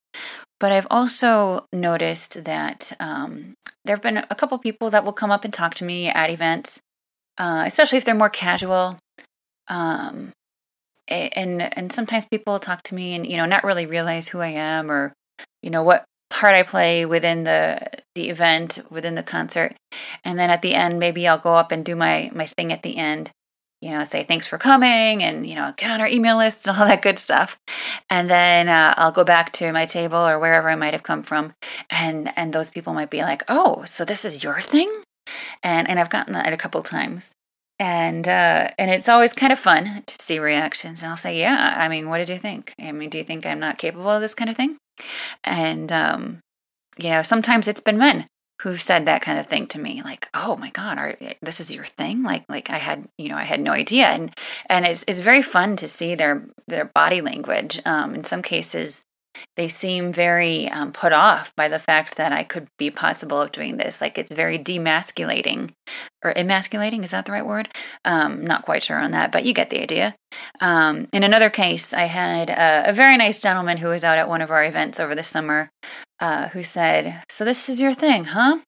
But 0.60 0.72
I've 0.72 0.88
also 0.90 1.66
noticed 1.72 2.44
that 2.44 2.92
um, 2.98 3.54
there 3.84 3.94
have 3.94 4.02
been 4.02 4.18
a 4.18 4.34
couple 4.34 4.58
people 4.58 4.90
that 4.90 5.04
will 5.04 5.12
come 5.12 5.30
up 5.30 5.44
and 5.44 5.54
talk 5.54 5.74
to 5.74 5.84
me 5.84 6.08
at 6.08 6.30
events, 6.30 6.80
uh, 7.38 7.64
especially 7.66 7.98
if 7.98 8.04
they're 8.04 8.14
more 8.14 8.30
casual. 8.30 8.98
Um, 9.68 10.32
and 11.08 11.62
and 11.62 11.92
sometimes 11.92 12.26
people 12.26 12.58
talk 12.58 12.82
to 12.82 12.94
me 12.94 13.14
and 13.14 13.26
you 13.26 13.36
know 13.38 13.46
not 13.46 13.64
really 13.64 13.86
realize 13.86 14.28
who 14.28 14.40
I 14.40 14.48
am 14.48 14.90
or 14.90 15.14
you 15.62 15.70
know 15.70 15.82
what 15.82 16.04
part 16.30 16.54
I 16.54 16.62
play 16.62 17.04
within 17.06 17.44
the 17.44 17.80
the 18.14 18.28
event, 18.28 18.80
within 18.90 19.14
the 19.14 19.22
concert. 19.22 19.74
And 20.24 20.38
then 20.38 20.50
at 20.50 20.62
the 20.62 20.74
end, 20.74 20.98
maybe 20.98 21.26
I'll 21.26 21.38
go 21.38 21.54
up 21.54 21.72
and 21.72 21.84
do 21.84 21.96
my 21.96 22.30
my 22.34 22.46
thing 22.46 22.72
at 22.72 22.82
the 22.82 22.96
end. 22.96 23.30
You 23.80 23.90
know, 23.90 24.02
say 24.02 24.24
thanks 24.24 24.46
for 24.46 24.58
coming, 24.58 25.22
and 25.22 25.46
you 25.48 25.54
know, 25.54 25.72
get 25.76 25.90
on 25.90 26.00
our 26.00 26.08
email 26.08 26.36
list 26.36 26.66
and 26.66 26.76
all 26.76 26.86
that 26.86 27.02
good 27.02 27.18
stuff. 27.18 27.56
And 28.10 28.28
then 28.28 28.68
uh, 28.68 28.94
I'll 28.96 29.12
go 29.12 29.24
back 29.24 29.52
to 29.52 29.72
my 29.72 29.86
table 29.86 30.18
or 30.18 30.38
wherever 30.38 30.68
I 30.68 30.74
might 30.74 30.94
have 30.94 31.02
come 31.02 31.22
from, 31.22 31.54
and 31.88 32.32
and 32.36 32.52
those 32.52 32.70
people 32.70 32.92
might 32.92 33.10
be 33.10 33.22
like, 33.22 33.44
"Oh, 33.48 33.84
so 33.84 34.04
this 34.04 34.24
is 34.24 34.42
your 34.42 34.60
thing," 34.60 34.90
and 35.62 35.88
and 35.88 35.98
I've 35.98 36.10
gotten 36.10 36.34
that 36.34 36.52
a 36.52 36.56
couple 36.56 36.82
times 36.82 37.30
and 37.78 38.26
uh, 38.26 38.70
and 38.78 38.90
it's 38.90 39.08
always 39.08 39.32
kind 39.32 39.52
of 39.52 39.58
fun 39.58 40.02
to 40.06 40.24
see 40.24 40.38
reactions. 40.38 41.02
And 41.02 41.10
I'll 41.10 41.16
say, 41.16 41.38
"Yeah, 41.38 41.74
I 41.76 41.88
mean, 41.88 42.08
what 42.08 42.18
did 42.18 42.28
you 42.28 42.38
think? 42.38 42.74
I 42.80 42.92
mean, 42.92 43.08
do 43.08 43.18
you 43.18 43.24
think 43.24 43.46
I'm 43.46 43.60
not 43.60 43.78
capable 43.78 44.10
of 44.10 44.20
this 44.20 44.34
kind 44.34 44.50
of 44.50 44.56
thing?" 44.56 44.78
And, 45.44 45.92
um, 45.92 46.40
you 46.98 47.10
know, 47.10 47.22
sometimes 47.22 47.68
it's 47.68 47.80
been 47.80 47.98
men 47.98 48.26
who 48.62 48.76
said 48.76 49.06
that 49.06 49.22
kind 49.22 49.38
of 49.38 49.46
thing 49.46 49.66
to 49.68 49.78
me 49.78 50.02
like 50.02 50.28
oh 50.34 50.56
my 50.56 50.70
god 50.70 50.98
are, 50.98 51.16
this 51.40 51.60
is 51.60 51.70
your 51.70 51.84
thing 51.84 52.22
like 52.22 52.44
like 52.48 52.70
i 52.70 52.78
had 52.78 53.08
you 53.16 53.28
know 53.28 53.36
i 53.36 53.44
had 53.44 53.60
no 53.60 53.72
idea 53.72 54.06
and 54.06 54.34
and 54.68 54.84
it's, 54.84 55.04
it's 55.06 55.20
very 55.20 55.42
fun 55.42 55.76
to 55.76 55.86
see 55.86 56.14
their 56.14 56.44
their 56.66 56.86
body 56.86 57.20
language 57.20 57.80
um, 57.86 58.14
in 58.14 58.24
some 58.24 58.42
cases 58.42 59.02
they 59.56 59.68
seem 59.68 60.12
very 60.12 60.68
um, 60.68 60.92
put 60.92 61.12
off 61.12 61.52
by 61.56 61.68
the 61.68 61.78
fact 61.78 62.16
that 62.16 62.32
I 62.32 62.44
could 62.44 62.68
be 62.78 62.90
possible 62.90 63.40
of 63.40 63.52
doing 63.52 63.76
this. 63.76 64.00
Like 64.00 64.18
it's 64.18 64.34
very 64.34 64.58
demasculating 64.58 65.72
or 66.24 66.32
emasculating. 66.36 67.04
Is 67.04 67.10
that 67.10 67.26
the 67.26 67.32
right 67.32 67.46
word? 67.46 67.68
Um, 68.04 68.44
not 68.44 68.64
quite 68.64 68.82
sure 68.82 68.98
on 68.98 69.10
that, 69.12 69.32
but 69.32 69.44
you 69.44 69.52
get 69.52 69.70
the 69.70 69.80
idea. 69.80 70.14
Um, 70.60 71.08
in 71.12 71.22
another 71.22 71.50
case, 71.50 71.92
I 71.92 72.04
had 72.04 72.50
a, 72.50 72.90
a, 72.90 72.92
very 72.92 73.16
nice 73.16 73.40
gentleman 73.40 73.78
who 73.78 73.88
was 73.88 74.04
out 74.04 74.18
at 74.18 74.28
one 74.28 74.42
of 74.42 74.50
our 74.50 74.64
events 74.64 75.00
over 75.00 75.14
the 75.14 75.22
summer 75.22 75.70
uh, 76.20 76.48
who 76.48 76.62
said, 76.62 77.22
So 77.30 77.44
this 77.44 77.68
is 77.68 77.80
your 77.80 77.94
thing, 77.94 78.24
huh? 78.24 78.58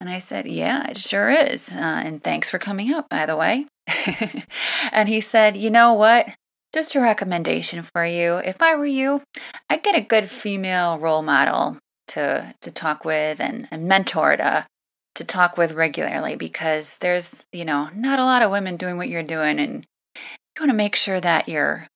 And 0.00 0.10
I 0.10 0.18
said, 0.18 0.46
Yeah, 0.46 0.88
it 0.90 0.98
sure 0.98 1.30
is. 1.30 1.70
Uh, 1.70 2.02
and 2.04 2.22
thanks 2.22 2.50
for 2.50 2.58
coming 2.58 2.92
up, 2.92 3.08
by 3.08 3.26
the 3.26 3.36
way. 3.36 3.66
and 4.92 5.08
he 5.08 5.20
said, 5.20 5.56
You 5.56 5.70
know 5.70 5.92
what? 5.92 6.28
Just 6.74 6.94
a 6.94 7.00
recommendation 7.00 7.82
for 7.82 8.04
you. 8.04 8.36
If 8.36 8.60
I 8.60 8.76
were 8.76 8.86
you, 8.86 9.22
I'd 9.70 9.82
get 9.82 9.96
a 9.96 10.02
good 10.02 10.28
female 10.28 10.98
role 10.98 11.22
model 11.22 11.78
to 12.08 12.54
to 12.60 12.70
talk 12.70 13.04
with 13.04 13.40
and, 13.40 13.68
and 13.70 13.88
mentor 13.88 14.36
to 14.36 14.66
to 15.14 15.24
talk 15.24 15.56
with 15.56 15.72
regularly 15.72 16.36
because 16.36 16.96
there's, 16.98 17.42
you 17.52 17.64
know, 17.64 17.90
not 17.94 18.18
a 18.18 18.24
lot 18.24 18.42
of 18.42 18.50
women 18.50 18.76
doing 18.76 18.96
what 18.96 19.08
you're 19.08 19.22
doing 19.22 19.58
and 19.58 19.84
you 20.14 20.60
want 20.60 20.70
to 20.70 20.76
make 20.76 20.94
sure 20.94 21.20
that 21.20 21.48
you're 21.48 21.88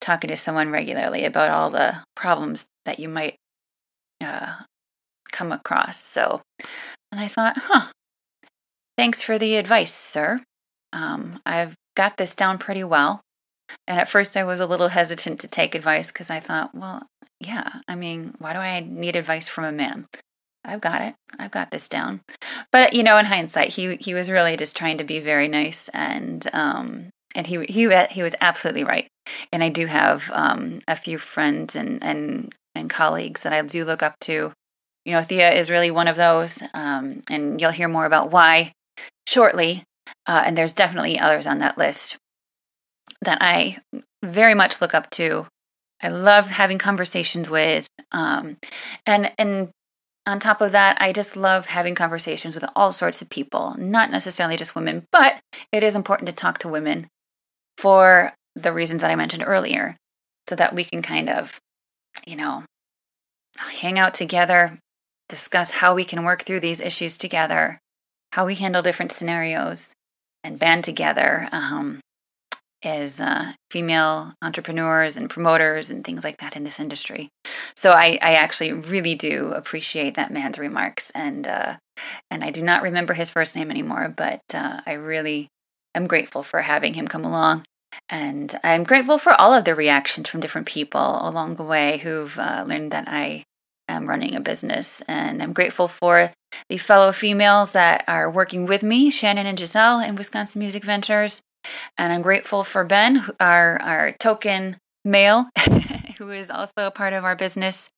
talking 0.00 0.28
to 0.28 0.36
someone 0.36 0.70
regularly 0.70 1.24
about 1.24 1.50
all 1.50 1.70
the 1.70 1.98
problems 2.14 2.64
that 2.86 2.98
you 2.98 3.08
might 3.08 3.36
uh, 4.22 4.54
come 5.30 5.52
across. 5.52 6.02
So, 6.02 6.40
and 7.10 7.20
I 7.20 7.28
thought, 7.28 7.58
huh, 7.58 7.88
thanks 8.96 9.20
for 9.20 9.38
the 9.38 9.56
advice, 9.56 9.94
sir. 9.94 10.40
Um, 10.92 11.40
I've 11.44 11.74
got 11.94 12.16
this 12.16 12.34
down 12.34 12.58
pretty 12.58 12.84
well. 12.84 13.20
And 13.86 13.98
at 13.98 14.08
first, 14.08 14.36
I 14.36 14.44
was 14.44 14.60
a 14.60 14.66
little 14.66 14.88
hesitant 14.88 15.40
to 15.40 15.48
take 15.48 15.74
advice 15.74 16.08
because 16.08 16.30
I 16.30 16.40
thought, 16.40 16.74
well, 16.74 17.02
yeah, 17.40 17.80
I 17.88 17.96
mean, 17.96 18.34
why 18.38 18.52
do 18.52 18.58
I 18.60 18.80
need 18.80 19.16
advice 19.16 19.48
from 19.48 19.64
a 19.64 19.72
man? 19.72 20.06
I've 20.64 20.80
got 20.80 21.02
it. 21.02 21.14
I've 21.38 21.50
got 21.50 21.70
this 21.70 21.88
down. 21.88 22.20
But 22.70 22.92
you 22.92 23.02
know, 23.02 23.18
in 23.18 23.26
hindsight, 23.26 23.70
he 23.70 23.96
he 23.96 24.14
was 24.14 24.30
really 24.30 24.56
just 24.56 24.76
trying 24.76 24.98
to 24.98 25.04
be 25.04 25.18
very 25.18 25.48
nice, 25.48 25.88
and 25.92 26.48
um, 26.52 27.10
and 27.34 27.46
he 27.46 27.64
he 27.66 27.88
he 28.10 28.22
was 28.22 28.34
absolutely 28.40 28.84
right. 28.84 29.08
And 29.52 29.62
I 29.62 29.68
do 29.68 29.86
have 29.86 30.30
um, 30.32 30.80
a 30.86 30.96
few 30.96 31.18
friends 31.18 31.74
and 31.74 32.02
and 32.02 32.54
and 32.74 32.88
colleagues 32.88 33.42
that 33.42 33.52
I 33.52 33.62
do 33.62 33.84
look 33.84 34.02
up 34.02 34.14
to. 34.20 34.52
You 35.04 35.12
know, 35.12 35.22
Thea 35.22 35.52
is 35.52 35.68
really 35.68 35.90
one 35.90 36.06
of 36.06 36.16
those, 36.16 36.62
um, 36.74 37.24
and 37.28 37.60
you'll 37.60 37.72
hear 37.72 37.88
more 37.88 38.06
about 38.06 38.30
why 38.30 38.72
shortly. 39.26 39.82
Uh, 40.26 40.42
and 40.46 40.56
there's 40.56 40.72
definitely 40.72 41.18
others 41.18 41.46
on 41.46 41.58
that 41.58 41.78
list 41.78 42.16
that 43.22 43.38
I 43.40 43.78
very 44.22 44.54
much 44.54 44.80
look 44.80 44.94
up 44.94 45.08
to. 45.10 45.46
I 46.02 46.08
love 46.08 46.46
having 46.48 46.78
conversations 46.78 47.48
with, 47.48 47.86
um, 48.10 48.58
and 49.06 49.32
and 49.38 49.70
on 50.26 50.38
top 50.38 50.60
of 50.60 50.72
that, 50.72 51.00
I 51.00 51.12
just 51.12 51.36
love 51.36 51.66
having 51.66 51.94
conversations 51.94 52.54
with 52.54 52.64
all 52.76 52.92
sorts 52.92 53.22
of 53.22 53.30
people, 53.30 53.74
not 53.78 54.10
necessarily 54.10 54.56
just 54.56 54.74
women, 54.74 55.04
but 55.10 55.40
it 55.72 55.82
is 55.82 55.96
important 55.96 56.28
to 56.28 56.34
talk 56.34 56.58
to 56.58 56.68
women 56.68 57.08
for 57.78 58.32
the 58.54 58.72
reasons 58.72 59.00
that 59.00 59.10
I 59.10 59.16
mentioned 59.16 59.44
earlier, 59.46 59.96
so 60.48 60.56
that 60.56 60.74
we 60.74 60.84
can 60.84 61.02
kind 61.02 61.30
of, 61.30 61.58
you 62.26 62.36
know, 62.36 62.64
hang 63.56 63.98
out 63.98 64.14
together, 64.14 64.78
discuss 65.28 65.70
how 65.72 65.94
we 65.94 66.04
can 66.04 66.24
work 66.24 66.44
through 66.44 66.60
these 66.60 66.80
issues 66.80 67.16
together, 67.16 67.78
how 68.32 68.46
we 68.46 68.54
handle 68.56 68.82
different 68.82 69.12
scenarios, 69.12 69.90
and 70.44 70.58
band 70.58 70.84
together. 70.84 71.48
Um, 71.52 72.00
as 72.82 73.20
uh, 73.20 73.52
female 73.70 74.34
entrepreneurs 74.42 75.16
and 75.16 75.30
promoters 75.30 75.90
and 75.90 76.04
things 76.04 76.24
like 76.24 76.38
that 76.38 76.56
in 76.56 76.64
this 76.64 76.80
industry. 76.80 77.28
So 77.76 77.92
I, 77.92 78.18
I 78.20 78.34
actually 78.34 78.72
really 78.72 79.14
do 79.14 79.52
appreciate 79.52 80.14
that 80.14 80.32
man's 80.32 80.58
remarks, 80.58 81.10
and 81.14 81.46
uh, 81.46 81.76
and 82.30 82.42
I 82.42 82.50
do 82.50 82.62
not 82.62 82.82
remember 82.82 83.14
his 83.14 83.30
first 83.30 83.54
name 83.54 83.70
anymore, 83.70 84.12
but 84.16 84.42
uh, 84.52 84.80
I 84.86 84.94
really 84.94 85.48
am 85.94 86.06
grateful 86.06 86.42
for 86.42 86.62
having 86.62 86.94
him 86.94 87.08
come 87.08 87.24
along. 87.24 87.64
And 88.08 88.58
I'm 88.64 88.84
grateful 88.84 89.18
for 89.18 89.38
all 89.38 89.52
of 89.52 89.64
the 89.64 89.74
reactions 89.74 90.28
from 90.28 90.40
different 90.40 90.66
people 90.66 91.28
along 91.28 91.54
the 91.54 91.62
way 91.62 91.98
who've 91.98 92.38
uh, 92.38 92.64
learned 92.66 92.90
that 92.92 93.06
I 93.06 93.44
am 93.88 94.08
running 94.08 94.34
a 94.34 94.40
business. 94.40 95.02
And 95.06 95.42
I'm 95.42 95.52
grateful 95.52 95.88
for 95.88 96.32
the 96.68 96.78
fellow 96.78 97.12
females 97.12 97.72
that 97.72 98.04
are 98.08 98.30
working 98.30 98.66
with 98.66 98.82
me, 98.82 99.10
Shannon 99.10 99.46
and 99.46 99.58
Giselle 99.58 100.00
in 100.00 100.16
Wisconsin 100.16 100.60
Music 100.60 100.84
Ventures. 100.84 101.42
And 101.98 102.12
I'm 102.12 102.22
grateful 102.22 102.64
for 102.64 102.84
Ben, 102.84 103.24
our, 103.40 103.80
our 103.80 104.12
token 104.12 104.76
male, 105.04 105.46
who 106.18 106.30
is 106.30 106.50
also 106.50 106.72
a 106.78 106.90
part 106.90 107.12
of 107.12 107.24
our 107.24 107.36
business, 107.36 107.88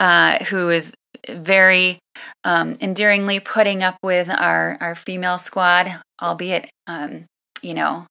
uh, 0.00 0.44
who 0.44 0.70
is 0.70 0.92
very 1.28 1.98
um, 2.44 2.76
endearingly 2.80 3.40
putting 3.40 3.82
up 3.82 3.96
with 4.02 4.28
our, 4.30 4.76
our 4.80 4.94
female 4.94 5.38
squad, 5.38 6.00
albeit, 6.20 6.70
um, 6.86 7.24
you 7.62 7.74
know, 7.74 8.06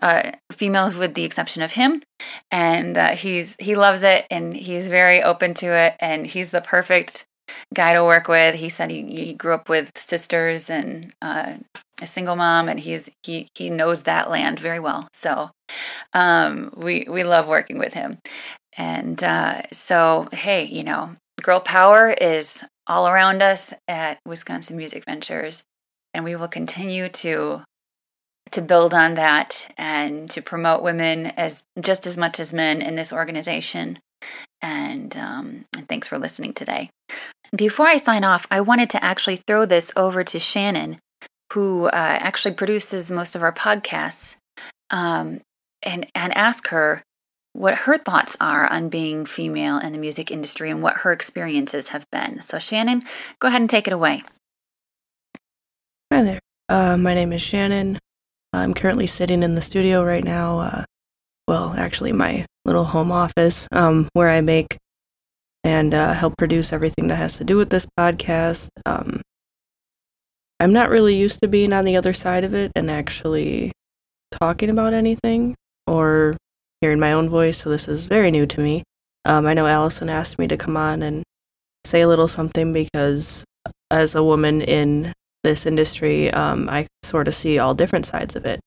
uh, 0.00 0.32
females 0.52 0.94
with 0.94 1.14
the 1.14 1.24
exception 1.24 1.62
of 1.62 1.72
him. 1.72 2.02
And 2.50 2.96
uh, 2.96 3.14
he's 3.14 3.56
he 3.58 3.74
loves 3.74 4.02
it 4.02 4.26
and 4.30 4.56
he's 4.56 4.88
very 4.88 5.22
open 5.22 5.54
to 5.54 5.66
it. 5.66 5.96
And 6.00 6.26
he's 6.26 6.50
the 6.50 6.60
perfect 6.60 7.24
guy 7.74 7.92
to 7.92 8.04
work 8.04 8.28
with. 8.28 8.54
He 8.56 8.68
said 8.68 8.90
he, 8.90 9.02
he 9.02 9.34
grew 9.34 9.54
up 9.54 9.68
with 9.68 9.92
sisters 9.96 10.70
and 10.70 11.12
uh, 11.22 11.54
a 12.00 12.06
single 12.06 12.36
mom, 12.36 12.68
and 12.68 12.80
he's 12.80 13.08
he 13.22 13.48
he 13.54 13.70
knows 13.70 14.02
that 14.02 14.30
land 14.30 14.58
very 14.58 14.80
well. 14.80 15.08
So 15.12 15.50
um, 16.12 16.72
we 16.76 17.06
we 17.08 17.24
love 17.24 17.46
working 17.46 17.78
with 17.78 17.94
him. 17.94 18.18
And 18.76 19.22
uh, 19.22 19.62
so 19.72 20.28
hey, 20.32 20.64
you 20.64 20.84
know, 20.84 21.16
girl 21.42 21.60
power 21.60 22.10
is 22.10 22.64
all 22.86 23.08
around 23.08 23.42
us 23.42 23.72
at 23.86 24.18
Wisconsin 24.26 24.76
Music 24.76 25.04
Ventures, 25.04 25.62
and 26.12 26.24
we 26.24 26.36
will 26.36 26.48
continue 26.48 27.08
to 27.08 27.62
to 28.52 28.60
build 28.60 28.94
on 28.94 29.14
that 29.14 29.72
and 29.76 30.30
to 30.30 30.42
promote 30.42 30.82
women 30.82 31.26
as 31.26 31.64
just 31.80 32.06
as 32.06 32.16
much 32.16 32.38
as 32.38 32.52
men 32.52 32.82
in 32.82 32.94
this 32.96 33.12
organization. 33.12 33.98
And, 34.60 35.16
um, 35.16 35.64
and 35.76 35.88
thanks 35.88 36.06
for 36.06 36.18
listening 36.18 36.52
today. 36.52 36.90
Before 37.54 37.86
I 37.86 37.98
sign 37.98 38.24
off, 38.24 38.46
I 38.50 38.60
wanted 38.60 38.88
to 38.90 39.04
actually 39.04 39.36
throw 39.36 39.66
this 39.66 39.92
over 39.94 40.24
to 40.24 40.38
Shannon 40.38 40.98
who 41.52 41.86
uh, 41.86 41.90
actually 41.92 42.54
produces 42.54 43.10
most 43.10 43.36
of 43.36 43.42
our 43.42 43.52
podcasts, 43.52 44.36
um, 44.90 45.40
and 45.82 46.06
and 46.14 46.36
ask 46.36 46.68
her 46.68 47.02
what 47.52 47.74
her 47.74 47.98
thoughts 47.98 48.36
are 48.40 48.66
on 48.72 48.88
being 48.88 49.26
female 49.26 49.78
in 49.78 49.92
the 49.92 49.98
music 49.98 50.30
industry 50.30 50.70
and 50.70 50.82
what 50.82 50.98
her 50.98 51.12
experiences 51.12 51.88
have 51.88 52.06
been. 52.10 52.40
So, 52.40 52.58
Shannon, 52.58 53.02
go 53.38 53.48
ahead 53.48 53.60
and 53.60 53.68
take 53.68 53.86
it 53.86 53.92
away. 53.92 54.22
Hi 56.10 56.22
there. 56.22 56.40
Uh, 56.70 56.96
my 56.96 57.12
name 57.12 57.34
is 57.34 57.42
Shannon. 57.42 57.98
I'm 58.54 58.72
currently 58.72 59.06
sitting 59.06 59.42
in 59.42 59.54
the 59.54 59.62
studio 59.62 60.02
right 60.02 60.24
now. 60.24 60.58
Uh, 60.58 60.84
well, 61.46 61.74
actually, 61.76 62.12
my 62.12 62.46
little 62.64 62.84
home 62.84 63.12
office 63.12 63.68
um, 63.72 64.08
where 64.14 64.30
I 64.30 64.40
make 64.40 64.78
and 65.64 65.94
uh, 65.94 66.12
help 66.12 66.36
produce 66.36 66.72
everything 66.72 67.08
that 67.08 67.16
has 67.16 67.36
to 67.38 67.44
do 67.44 67.56
with 67.56 67.70
this 67.70 67.86
podcast. 67.98 68.68
Um, 68.84 69.22
I'm 70.60 70.72
not 70.72 70.90
really 70.90 71.14
used 71.14 71.40
to 71.40 71.48
being 71.48 71.72
on 71.72 71.84
the 71.84 71.96
other 71.96 72.12
side 72.12 72.44
of 72.44 72.54
it 72.54 72.72
and 72.76 72.90
actually 72.90 73.72
talking 74.30 74.70
about 74.70 74.94
anything 74.94 75.54
or 75.86 76.36
hearing 76.80 77.00
my 77.00 77.12
own 77.12 77.28
voice, 77.28 77.58
so 77.58 77.70
this 77.70 77.88
is 77.88 78.06
very 78.06 78.30
new 78.30 78.46
to 78.46 78.60
me. 78.60 78.82
Um, 79.24 79.46
I 79.46 79.54
know 79.54 79.66
Allison 79.66 80.10
asked 80.10 80.38
me 80.38 80.48
to 80.48 80.56
come 80.56 80.76
on 80.76 81.02
and 81.02 81.22
say 81.84 82.00
a 82.00 82.08
little 82.08 82.28
something 82.28 82.72
because 82.72 83.44
as 83.90 84.14
a 84.14 84.22
woman 84.22 84.62
in 84.62 85.12
this 85.44 85.66
industry, 85.66 86.30
um, 86.32 86.68
I 86.68 86.86
sort 87.02 87.28
of 87.28 87.34
see 87.34 87.58
all 87.58 87.74
different 87.74 88.06
sides 88.06 88.36
of 88.36 88.46
it. 88.46 88.60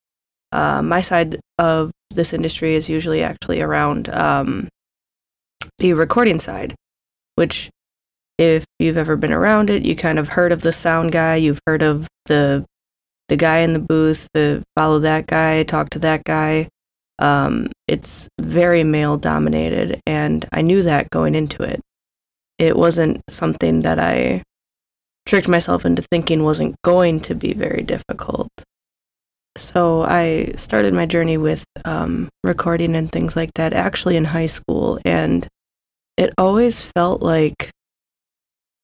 Uh, 0.52 0.82
my 0.82 1.00
side 1.00 1.38
of 1.58 1.90
this 2.10 2.32
industry 2.32 2.74
is 2.74 2.88
usually 2.88 3.22
actually 3.22 3.60
around 3.60 4.08
um, 4.10 4.68
the 5.78 5.92
recording 5.92 6.40
side, 6.40 6.74
which 7.36 7.70
if 8.38 8.66
you've 8.78 8.96
ever 8.96 9.16
been 9.16 9.32
around 9.32 9.70
it, 9.70 9.84
you 9.84 9.96
kind 9.96 10.18
of 10.18 10.30
heard 10.30 10.52
of 10.52 10.62
the 10.62 10.72
sound 10.72 11.12
guy, 11.12 11.36
you've 11.36 11.60
heard 11.66 11.82
of 11.82 12.08
the 12.26 12.64
the 13.28 13.36
guy 13.36 13.58
in 13.58 13.72
the 13.72 13.80
booth, 13.80 14.28
the 14.34 14.62
follow 14.76 15.00
that 15.00 15.26
guy, 15.26 15.62
talk 15.64 15.90
to 15.90 15.98
that 15.98 16.22
guy. 16.24 16.68
Um, 17.18 17.68
it's 17.88 18.28
very 18.40 18.84
male 18.84 19.16
dominated, 19.16 20.00
and 20.06 20.44
I 20.52 20.62
knew 20.62 20.82
that 20.82 21.10
going 21.10 21.34
into 21.34 21.62
it. 21.62 21.80
It 22.58 22.76
wasn't 22.76 23.22
something 23.28 23.80
that 23.80 23.98
I 23.98 24.42
tricked 25.24 25.48
myself 25.48 25.84
into 25.84 26.02
thinking 26.02 26.44
wasn't 26.44 26.76
going 26.82 27.20
to 27.20 27.34
be 27.34 27.52
very 27.52 27.82
difficult. 27.82 28.48
So 29.56 30.02
I 30.02 30.52
started 30.56 30.94
my 30.94 31.06
journey 31.06 31.38
with 31.38 31.64
um, 31.84 32.28
recording 32.44 32.94
and 32.94 33.10
things 33.10 33.34
like 33.34 33.50
that 33.54 33.72
actually 33.72 34.16
in 34.16 34.24
high 34.24 34.46
school, 34.46 35.00
and 35.04 35.48
it 36.16 36.32
always 36.38 36.80
felt 36.80 37.22
like 37.22 37.70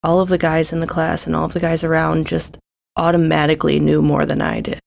all 0.03 0.19
of 0.19 0.29
the 0.29 0.37
guys 0.37 0.73
in 0.73 0.79
the 0.79 0.87
class 0.87 1.25
and 1.25 1.35
all 1.35 1.45
of 1.45 1.53
the 1.53 1.59
guys 1.59 1.83
around 1.83 2.27
just 2.27 2.57
automatically 2.95 3.79
knew 3.79 4.01
more 4.01 4.25
than 4.25 4.41
I 4.41 4.59
did. 4.59 4.81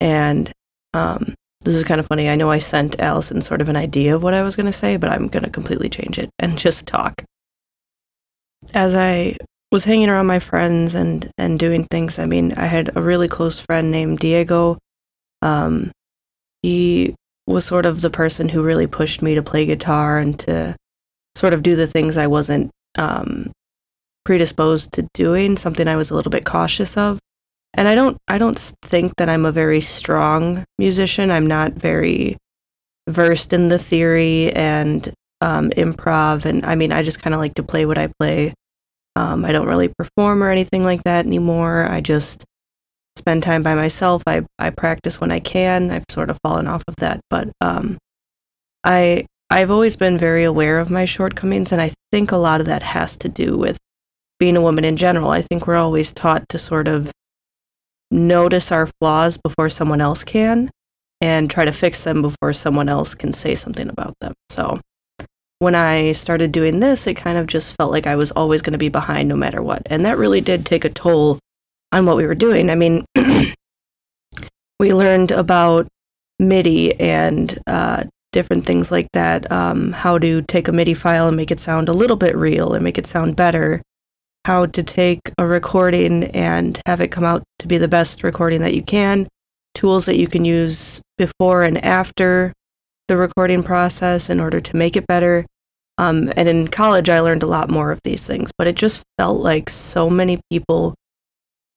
And 0.00 0.50
um, 0.94 1.34
this 1.62 1.74
is 1.74 1.84
kind 1.84 2.00
of 2.00 2.06
funny. 2.06 2.28
I 2.28 2.36
know 2.36 2.50
I 2.50 2.58
sent 2.58 2.98
Allison 2.98 3.42
sort 3.42 3.60
of 3.60 3.68
an 3.68 3.76
idea 3.76 4.14
of 4.14 4.22
what 4.22 4.34
I 4.34 4.42
was 4.42 4.56
going 4.56 4.66
to 4.66 4.72
say, 4.72 4.96
but 4.96 5.10
I'm 5.10 5.28
going 5.28 5.44
to 5.44 5.50
completely 5.50 5.88
change 5.88 6.18
it 6.18 6.30
and 6.38 6.58
just 6.66 6.86
talk. 6.86 7.24
As 8.74 8.94
I 8.94 9.36
was 9.70 9.84
hanging 9.84 10.08
around 10.08 10.26
my 10.26 10.38
friends 10.38 10.94
and 10.94 11.30
and 11.38 11.58
doing 11.58 11.84
things, 11.84 12.18
I 12.18 12.26
mean, 12.26 12.52
I 12.54 12.66
had 12.66 12.96
a 12.96 13.02
really 13.02 13.28
close 13.28 13.60
friend 13.60 13.90
named 13.90 14.18
Diego. 14.18 14.78
Um, 15.42 15.92
he 16.62 17.14
was 17.46 17.64
sort 17.64 17.86
of 17.86 18.00
the 18.00 18.10
person 18.10 18.48
who 18.48 18.62
really 18.62 18.86
pushed 18.86 19.22
me 19.22 19.34
to 19.34 19.42
play 19.42 19.64
guitar 19.66 20.18
and 20.18 20.38
to 20.40 20.76
sort 21.34 21.52
of 21.52 21.62
do 21.62 21.76
the 21.76 21.86
things 21.86 22.16
I 22.16 22.26
wasn't 22.26 22.70
um, 22.96 23.52
predisposed 24.24 24.92
to 24.92 25.08
doing, 25.14 25.56
something 25.56 25.86
I 25.88 25.96
was 25.96 26.10
a 26.10 26.14
little 26.14 26.30
bit 26.30 26.44
cautious 26.44 26.96
of. 26.96 27.18
And 27.74 27.86
I 27.86 27.94
don't 27.94 28.16
I 28.26 28.38
don't 28.38 28.58
think 28.82 29.14
that 29.16 29.28
I'm 29.28 29.46
a 29.46 29.52
very 29.52 29.80
strong 29.80 30.64
musician. 30.78 31.30
I'm 31.30 31.46
not 31.46 31.74
very 31.74 32.36
versed 33.08 33.52
in 33.52 33.68
the 33.68 33.78
theory 33.78 34.52
and 34.52 35.12
um, 35.40 35.70
improv, 35.70 36.44
and 36.44 36.66
I 36.66 36.74
mean, 36.74 36.92
I 36.92 37.02
just 37.02 37.22
kind 37.22 37.32
of 37.32 37.40
like 37.40 37.54
to 37.54 37.62
play 37.62 37.86
what 37.86 37.96
I 37.96 38.08
play. 38.18 38.54
Um, 39.16 39.44
I 39.44 39.52
don't 39.52 39.68
really 39.68 39.88
perform 39.88 40.42
or 40.42 40.50
anything 40.50 40.84
like 40.84 41.04
that 41.04 41.26
anymore. 41.26 41.86
I 41.88 42.00
just 42.00 42.44
spend 43.16 43.42
time 43.42 43.62
by 43.62 43.74
myself. 43.74 44.22
I, 44.26 44.44
I 44.58 44.70
practice 44.70 45.20
when 45.20 45.30
I 45.30 45.40
can. 45.40 45.90
I've 45.90 46.04
sort 46.08 46.30
of 46.30 46.38
fallen 46.42 46.66
off 46.66 46.82
of 46.88 46.96
that, 46.96 47.20
but 47.30 47.50
um, 47.60 47.98
I 48.84 49.26
I've 49.50 49.70
always 49.70 49.96
been 49.96 50.16
very 50.16 50.44
aware 50.44 50.78
of 50.78 50.90
my 50.90 51.04
shortcomings, 51.04 51.72
and 51.72 51.82
I 51.82 51.92
think 52.12 52.30
a 52.30 52.36
lot 52.36 52.60
of 52.60 52.68
that 52.68 52.84
has 52.84 53.16
to 53.16 53.28
do 53.28 53.58
with 53.58 53.78
being 54.38 54.56
a 54.56 54.60
woman 54.60 54.84
in 54.84 54.96
general. 54.96 55.30
I 55.30 55.42
think 55.42 55.66
we're 55.66 55.74
always 55.74 56.12
taught 56.12 56.48
to 56.50 56.58
sort 56.58 56.86
of 56.86 57.10
notice 58.12 58.70
our 58.70 58.88
flaws 59.00 59.36
before 59.36 59.68
someone 59.68 60.00
else 60.00 60.22
can, 60.22 60.70
and 61.20 61.50
try 61.50 61.64
to 61.64 61.72
fix 61.72 62.04
them 62.04 62.22
before 62.22 62.52
someone 62.52 62.88
else 62.88 63.16
can 63.16 63.32
say 63.32 63.56
something 63.56 63.88
about 63.88 64.14
them. 64.20 64.34
So 64.50 64.80
when 65.58 65.74
I 65.74 66.12
started 66.12 66.52
doing 66.52 66.78
this, 66.78 67.08
it 67.08 67.14
kind 67.14 67.36
of 67.36 67.48
just 67.48 67.74
felt 67.76 67.90
like 67.90 68.06
I 68.06 68.14
was 68.14 68.30
always 68.30 68.62
going 68.62 68.72
to 68.72 68.78
be 68.78 68.88
behind 68.88 69.28
no 69.28 69.36
matter 69.36 69.60
what, 69.60 69.82
and 69.86 70.04
that 70.04 70.16
really 70.16 70.40
did 70.40 70.64
take 70.64 70.84
a 70.84 70.90
toll 70.90 71.40
on 71.90 72.06
what 72.06 72.16
we 72.16 72.24
were 72.24 72.36
doing. 72.36 72.70
I 72.70 72.76
mean, 72.76 73.04
we 74.78 74.94
learned 74.94 75.32
about 75.32 75.88
MIDI 76.38 76.98
and 77.00 77.58
uh, 77.66 78.04
different 78.32 78.66
things 78.66 78.90
like 78.90 79.08
that, 79.12 79.50
um, 79.50 79.92
how 79.92 80.18
to 80.18 80.42
take 80.42 80.68
a 80.68 80.72
MIDI 80.72 80.94
file 80.94 81.28
and 81.28 81.36
make 81.36 81.50
it 81.50 81.60
sound 81.60 81.88
a 81.88 81.92
little 81.92 82.16
bit 82.16 82.36
real 82.36 82.74
and 82.74 82.84
make 82.84 82.98
it 82.98 83.06
sound 83.06 83.36
better, 83.36 83.82
how 84.46 84.66
to 84.66 84.82
take 84.82 85.20
a 85.38 85.46
recording 85.46 86.24
and 86.24 86.80
have 86.86 87.00
it 87.00 87.08
come 87.08 87.24
out 87.24 87.42
to 87.58 87.66
be 87.66 87.78
the 87.78 87.88
best 87.88 88.22
recording 88.22 88.60
that 88.60 88.74
you 88.74 88.82
can, 88.82 89.26
tools 89.74 90.06
that 90.06 90.18
you 90.18 90.26
can 90.26 90.44
use 90.44 91.00
before 91.18 91.62
and 91.62 91.84
after 91.84 92.52
the 93.08 93.16
recording 93.16 93.62
process 93.62 94.30
in 94.30 94.40
order 94.40 94.60
to 94.60 94.76
make 94.76 94.96
it 94.96 95.06
better. 95.06 95.44
Um, 95.98 96.32
and 96.36 96.48
in 96.48 96.68
college, 96.68 97.10
I 97.10 97.20
learned 97.20 97.42
a 97.42 97.46
lot 97.46 97.68
more 97.68 97.90
of 97.90 98.00
these 98.04 98.26
things, 98.26 98.50
but 98.56 98.66
it 98.66 98.76
just 98.76 99.02
felt 99.18 99.40
like 99.40 99.68
so 99.68 100.08
many 100.08 100.40
people 100.50 100.94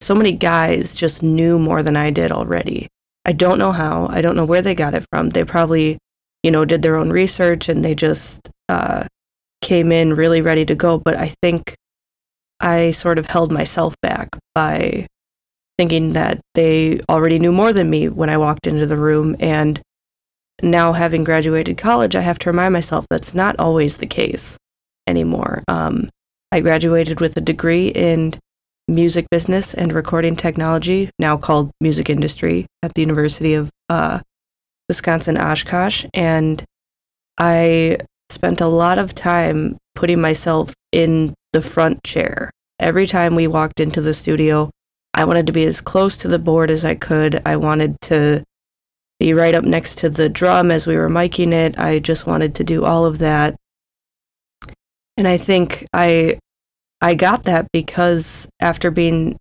so 0.03 0.13
many 0.13 0.33
guys 0.33 0.93
just 0.93 1.23
knew 1.23 1.57
more 1.57 1.81
than 1.81 1.95
I 1.95 2.09
did 2.09 2.31
already. 2.31 2.89
I 3.25 3.31
don't 3.31 3.57
know 3.57 3.71
how. 3.71 4.07
I 4.07 4.19
don't 4.19 4.35
know 4.35 4.45
where 4.45 4.61
they 4.61 4.75
got 4.75 4.93
it 4.93 5.05
from. 5.09 5.29
They 5.29 5.45
probably, 5.45 5.97
you 6.43 6.51
know, 6.51 6.65
did 6.65 6.81
their 6.81 6.97
own 6.97 7.09
research 7.09 7.69
and 7.69 7.83
they 7.83 7.95
just 7.95 8.49
uh, 8.69 9.05
came 9.61 9.91
in 9.91 10.13
really 10.13 10.41
ready 10.41 10.65
to 10.65 10.75
go. 10.75 10.99
But 10.99 11.15
I 11.15 11.33
think 11.41 11.75
I 12.59 12.91
sort 12.91 13.17
of 13.17 13.25
held 13.25 13.51
myself 13.51 13.95
back 14.01 14.29
by 14.53 15.07
thinking 15.77 16.13
that 16.13 16.39
they 16.53 17.01
already 17.09 17.39
knew 17.39 17.51
more 17.51 17.73
than 17.73 17.89
me 17.89 18.09
when 18.09 18.29
I 18.29 18.37
walked 18.37 18.67
into 18.67 18.85
the 18.85 18.97
room. 18.97 19.35
And 19.39 19.81
now, 20.61 20.93
having 20.93 21.23
graduated 21.23 21.77
college, 21.77 22.15
I 22.15 22.21
have 22.21 22.39
to 22.39 22.49
remind 22.49 22.73
myself 22.73 23.05
that's 23.09 23.33
not 23.33 23.55
always 23.57 23.97
the 23.97 24.05
case 24.05 24.57
anymore. 25.07 25.63
Um, 25.67 26.09
I 26.51 26.59
graduated 26.59 27.19
with 27.19 27.35
a 27.35 27.41
degree 27.41 27.87
in 27.87 28.35
music 28.87 29.25
business 29.31 29.73
and 29.73 29.91
recording 29.91 30.35
technology, 30.35 31.09
now 31.17 31.37
called 31.37 31.71
music 31.81 32.09
industry, 32.09 32.67
at 32.83 32.93
the 32.93 33.01
University 33.01 33.55
of 33.55 33.69
uh, 33.89 34.19
Wisconsin 34.87 35.37
Oshkosh. 35.37 36.05
And 36.13 36.63
I 37.37 37.97
spent 38.29 38.61
a 38.61 38.67
lot 38.67 38.99
of 38.99 39.15
time 39.15 39.77
putting 39.95 40.19
myself 40.19 40.73
in 40.91 41.33
the 41.51 41.61
front 41.61 42.03
chair. 42.03 42.51
Every 42.79 43.07
time 43.07 43.35
we 43.35 43.47
walked 43.47 43.79
into 43.79 44.01
the 44.01 44.13
studio, 44.13 44.69
I 45.13 45.25
wanted 45.25 45.47
to 45.47 45.53
be 45.53 45.65
as 45.65 45.81
close 45.81 46.17
to 46.17 46.27
the 46.27 46.39
board 46.39 46.71
as 46.71 46.83
I 46.83 46.95
could. 46.95 47.41
I 47.45 47.55
wanted 47.57 47.95
to 48.01 48.43
be 49.19 49.33
right 49.33 49.55
up 49.55 49.63
next 49.63 49.99
to 49.99 50.09
the 50.09 50.27
drum 50.27 50.71
as 50.71 50.87
we 50.87 50.97
were 50.97 51.09
miking 51.09 51.53
it. 51.53 51.77
I 51.77 51.99
just 51.99 52.25
wanted 52.25 52.55
to 52.55 52.63
do 52.63 52.83
all 52.83 53.05
of 53.05 53.19
that. 53.19 53.55
And 55.15 55.27
I 55.27 55.37
think 55.37 55.85
I 55.93 56.39
I 56.99 57.13
got 57.13 57.43
that 57.43 57.67
because 57.71 58.47
after 58.59 58.89
being 58.89 59.37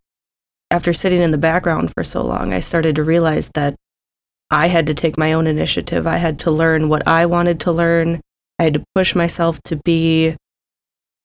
after 0.70 0.92
sitting 0.92 1.22
in 1.22 1.30
the 1.30 1.38
background 1.38 1.92
for 1.94 2.04
so 2.04 2.22
long, 2.22 2.52
I 2.52 2.60
started 2.60 2.96
to 2.96 3.02
realize 3.02 3.50
that 3.54 3.74
I 4.52 4.68
had 4.68 4.86
to 4.88 4.94
take 4.94 5.16
my 5.16 5.32
own 5.32 5.46
initiative. 5.46 6.06
I 6.06 6.18
had 6.18 6.38
to 6.40 6.50
learn 6.50 6.90
what 6.90 7.08
I 7.08 7.24
wanted 7.24 7.58
to 7.60 7.72
learn. 7.72 8.20
I 8.58 8.64
had 8.64 8.74
to 8.74 8.84
push 8.94 9.14
myself 9.14 9.58
to 9.64 9.76
be, 9.76 10.36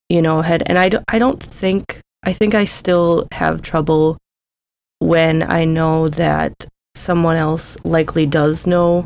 you 0.08 0.22
know, 0.22 0.40
ahead. 0.40 0.64
And 0.66 0.80
I, 0.80 0.88
do, 0.88 1.00
I 1.10 1.20
don't 1.20 1.44
think, 1.44 2.00
I 2.24 2.32
think 2.32 2.56
I 2.56 2.64
still 2.64 3.28
have 3.34 3.62
trouble 3.62 4.18
when 5.00 5.44
I 5.44 5.66
know 5.66 6.08
that 6.08 6.54
someone 6.96 7.36
else 7.36 7.78
likely 7.84 8.26
does 8.26 8.66
know 8.66 9.06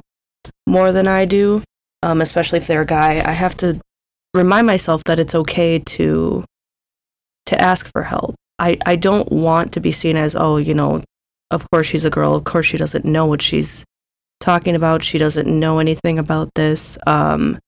more 0.68 0.92
than 0.92 1.08
I 1.08 1.26
do, 1.26 1.64
um, 2.04 2.22
especially 2.22 2.58
if 2.58 2.68
they're 2.68 2.82
a 2.82 2.86
guy. 2.86 3.28
I 3.28 3.32
have 3.32 3.58
to 3.58 3.82
remind 4.36 4.68
myself 4.68 5.04
that 5.06 5.20
it's 5.20 5.36
okay 5.36 5.80
to 5.80 6.46
to 7.48 7.62
ask 7.62 7.92
for 7.92 8.04
help. 8.04 8.36
I, 8.60 8.78
I 8.86 8.96
don't 8.96 9.32
want 9.32 9.74
to 9.74 9.80
be 9.80 9.92
seen 9.92 10.16
as, 10.16 10.36
oh, 10.36 10.58
you 10.58 10.76
know, 10.76 11.02
of 11.50 11.68
course 11.72 11.88
she's 11.88 12.06
a 12.06 12.12
girl. 12.12 12.36
Of 12.36 12.44
course 12.44 12.68
she 12.68 12.78
doesn't 12.78 13.04
know 13.04 13.26
what 13.26 13.42
she's 13.42 13.84
talking 14.42 14.76
about. 14.76 15.04
She 15.04 15.18
doesn't 15.18 15.48
know 15.48 15.80
anything 15.80 16.20
about 16.20 16.54
this. 16.56 16.98
Um, 17.08 17.60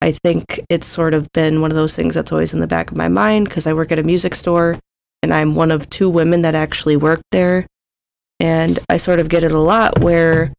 I 0.00 0.12
think 0.12 0.60
it's 0.68 0.86
sort 0.86 1.14
of 1.14 1.30
been 1.32 1.60
one 1.60 1.70
of 1.70 1.76
those 1.76 1.94
things 1.94 2.14
that's 2.14 2.32
always 2.32 2.52
in 2.52 2.60
the 2.60 2.66
back 2.66 2.90
of 2.90 2.96
my 2.96 3.08
mind 3.08 3.48
because 3.48 3.66
I 3.66 3.72
work 3.72 3.92
at 3.92 3.98
a 3.98 4.02
music 4.02 4.34
store 4.34 4.78
and 5.22 5.32
I'm 5.32 5.54
one 5.54 5.70
of 5.70 5.88
two 5.88 6.10
women 6.10 6.42
that 6.42 6.54
actually 6.54 6.96
work 6.96 7.22
there. 7.30 7.66
And 8.40 8.78
I 8.88 8.96
sort 8.96 9.20
of 9.20 9.28
get 9.28 9.44
it 9.44 9.52
a 9.52 9.58
lot 9.58 10.00
where 10.00 10.52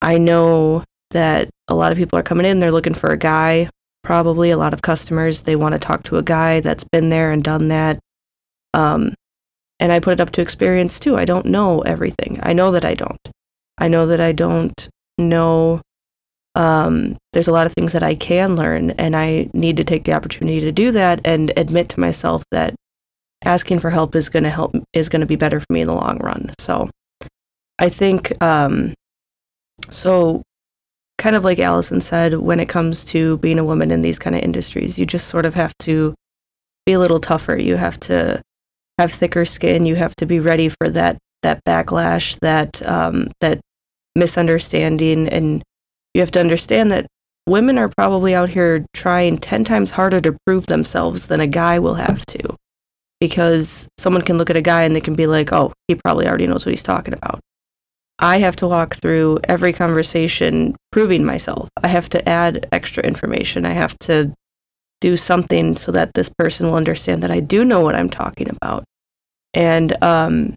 I 0.00 0.18
know 0.18 0.84
that 1.10 1.50
a 1.66 1.74
lot 1.74 1.90
of 1.90 1.98
people 1.98 2.18
are 2.18 2.22
coming 2.22 2.46
in, 2.46 2.60
they're 2.60 2.70
looking 2.70 2.94
for 2.94 3.10
a 3.10 3.16
guy 3.16 3.68
probably 4.04 4.50
a 4.50 4.56
lot 4.56 4.74
of 4.74 4.82
customers 4.82 5.42
they 5.42 5.56
want 5.56 5.72
to 5.72 5.78
talk 5.78 6.04
to 6.04 6.18
a 6.18 6.22
guy 6.22 6.60
that's 6.60 6.84
been 6.84 7.08
there 7.08 7.32
and 7.32 7.42
done 7.42 7.68
that 7.68 7.98
um, 8.74 9.14
and 9.80 9.90
i 9.90 9.98
put 9.98 10.12
it 10.12 10.20
up 10.20 10.30
to 10.30 10.42
experience 10.42 11.00
too 11.00 11.16
i 11.16 11.24
don't 11.24 11.46
know 11.46 11.80
everything 11.80 12.38
i 12.42 12.52
know 12.52 12.70
that 12.70 12.84
i 12.84 12.94
don't 12.94 13.18
i 13.78 13.88
know 13.88 14.06
that 14.06 14.20
i 14.20 14.32
don't 14.32 14.88
know 15.18 15.80
um, 16.56 17.16
there's 17.32 17.48
a 17.48 17.52
lot 17.52 17.66
of 17.66 17.72
things 17.72 17.92
that 17.92 18.02
i 18.02 18.14
can 18.14 18.54
learn 18.54 18.90
and 18.92 19.16
i 19.16 19.48
need 19.52 19.76
to 19.76 19.84
take 19.84 20.04
the 20.04 20.12
opportunity 20.12 20.60
to 20.60 20.72
do 20.72 20.92
that 20.92 21.20
and 21.24 21.52
admit 21.56 21.88
to 21.88 22.00
myself 22.00 22.44
that 22.52 22.74
asking 23.44 23.80
for 23.80 23.90
help 23.90 24.14
is 24.14 24.28
going 24.28 24.44
to 24.44 24.50
help 24.50 24.74
is 24.92 25.08
going 25.08 25.20
to 25.20 25.26
be 25.26 25.36
better 25.36 25.58
for 25.58 25.72
me 25.72 25.80
in 25.80 25.86
the 25.86 25.94
long 25.94 26.18
run 26.18 26.50
so 26.58 26.88
i 27.78 27.88
think 27.88 28.32
um, 28.42 28.94
so 29.90 30.42
kind 31.18 31.36
of 31.36 31.44
like 31.44 31.58
Allison 31.58 32.00
said, 32.00 32.34
when 32.34 32.60
it 32.60 32.68
comes 32.68 33.04
to 33.06 33.38
being 33.38 33.58
a 33.58 33.64
woman 33.64 33.90
in 33.90 34.02
these 34.02 34.18
kind 34.18 34.36
of 34.36 34.42
industries, 34.42 34.98
you 34.98 35.06
just 35.06 35.28
sort 35.28 35.46
of 35.46 35.54
have 35.54 35.76
to 35.78 36.14
be 36.86 36.92
a 36.92 36.98
little 36.98 37.20
tougher. 37.20 37.56
You 37.56 37.76
have 37.76 37.98
to 38.00 38.42
have 38.98 39.12
thicker 39.12 39.44
skin. 39.44 39.86
You 39.86 39.96
have 39.96 40.14
to 40.16 40.26
be 40.26 40.40
ready 40.40 40.68
for 40.68 40.88
that 40.90 41.18
that 41.44 41.64
backlash, 41.64 42.38
that 42.40 42.86
um, 42.86 43.30
that 43.40 43.60
misunderstanding, 44.16 45.28
and 45.28 45.62
you 46.12 46.20
have 46.20 46.32
to 46.32 46.40
understand 46.40 46.90
that 46.90 47.06
women 47.46 47.78
are 47.78 47.88
probably 47.96 48.34
out 48.34 48.50
here 48.50 48.84
trying 48.92 49.38
ten 49.38 49.64
times 49.64 49.92
harder 49.92 50.20
to 50.20 50.36
prove 50.44 50.66
themselves 50.66 51.28
than 51.28 51.40
a 51.40 51.46
guy 51.46 51.78
will 51.78 51.94
have 51.94 52.26
to, 52.26 52.56
because 53.20 53.88
someone 53.96 54.22
can 54.22 54.36
look 54.36 54.50
at 54.50 54.56
a 54.56 54.62
guy 54.62 54.82
and 54.82 54.94
they 54.96 55.00
can 55.00 55.14
be 55.14 55.26
like, 55.26 55.52
"Oh, 55.52 55.72
he 55.88 55.94
probably 55.94 56.26
already 56.26 56.46
knows 56.46 56.66
what 56.66 56.72
he's 56.72 56.82
talking 56.82 57.14
about." 57.14 57.40
I 58.18 58.38
have 58.38 58.56
to 58.56 58.68
walk 58.68 58.96
through 58.96 59.40
every 59.44 59.72
conversation 59.72 60.76
proving 60.92 61.24
myself. 61.24 61.68
I 61.82 61.88
have 61.88 62.08
to 62.10 62.28
add 62.28 62.66
extra 62.72 63.02
information. 63.02 63.66
I 63.66 63.72
have 63.72 63.98
to 64.00 64.32
do 65.00 65.16
something 65.16 65.76
so 65.76 65.92
that 65.92 66.14
this 66.14 66.30
person 66.38 66.66
will 66.66 66.76
understand 66.76 67.22
that 67.22 67.30
I 67.30 67.40
do 67.40 67.64
know 67.64 67.80
what 67.80 67.96
I'm 67.96 68.08
talking 68.08 68.48
about. 68.48 68.84
And 69.52 70.02
um, 70.02 70.54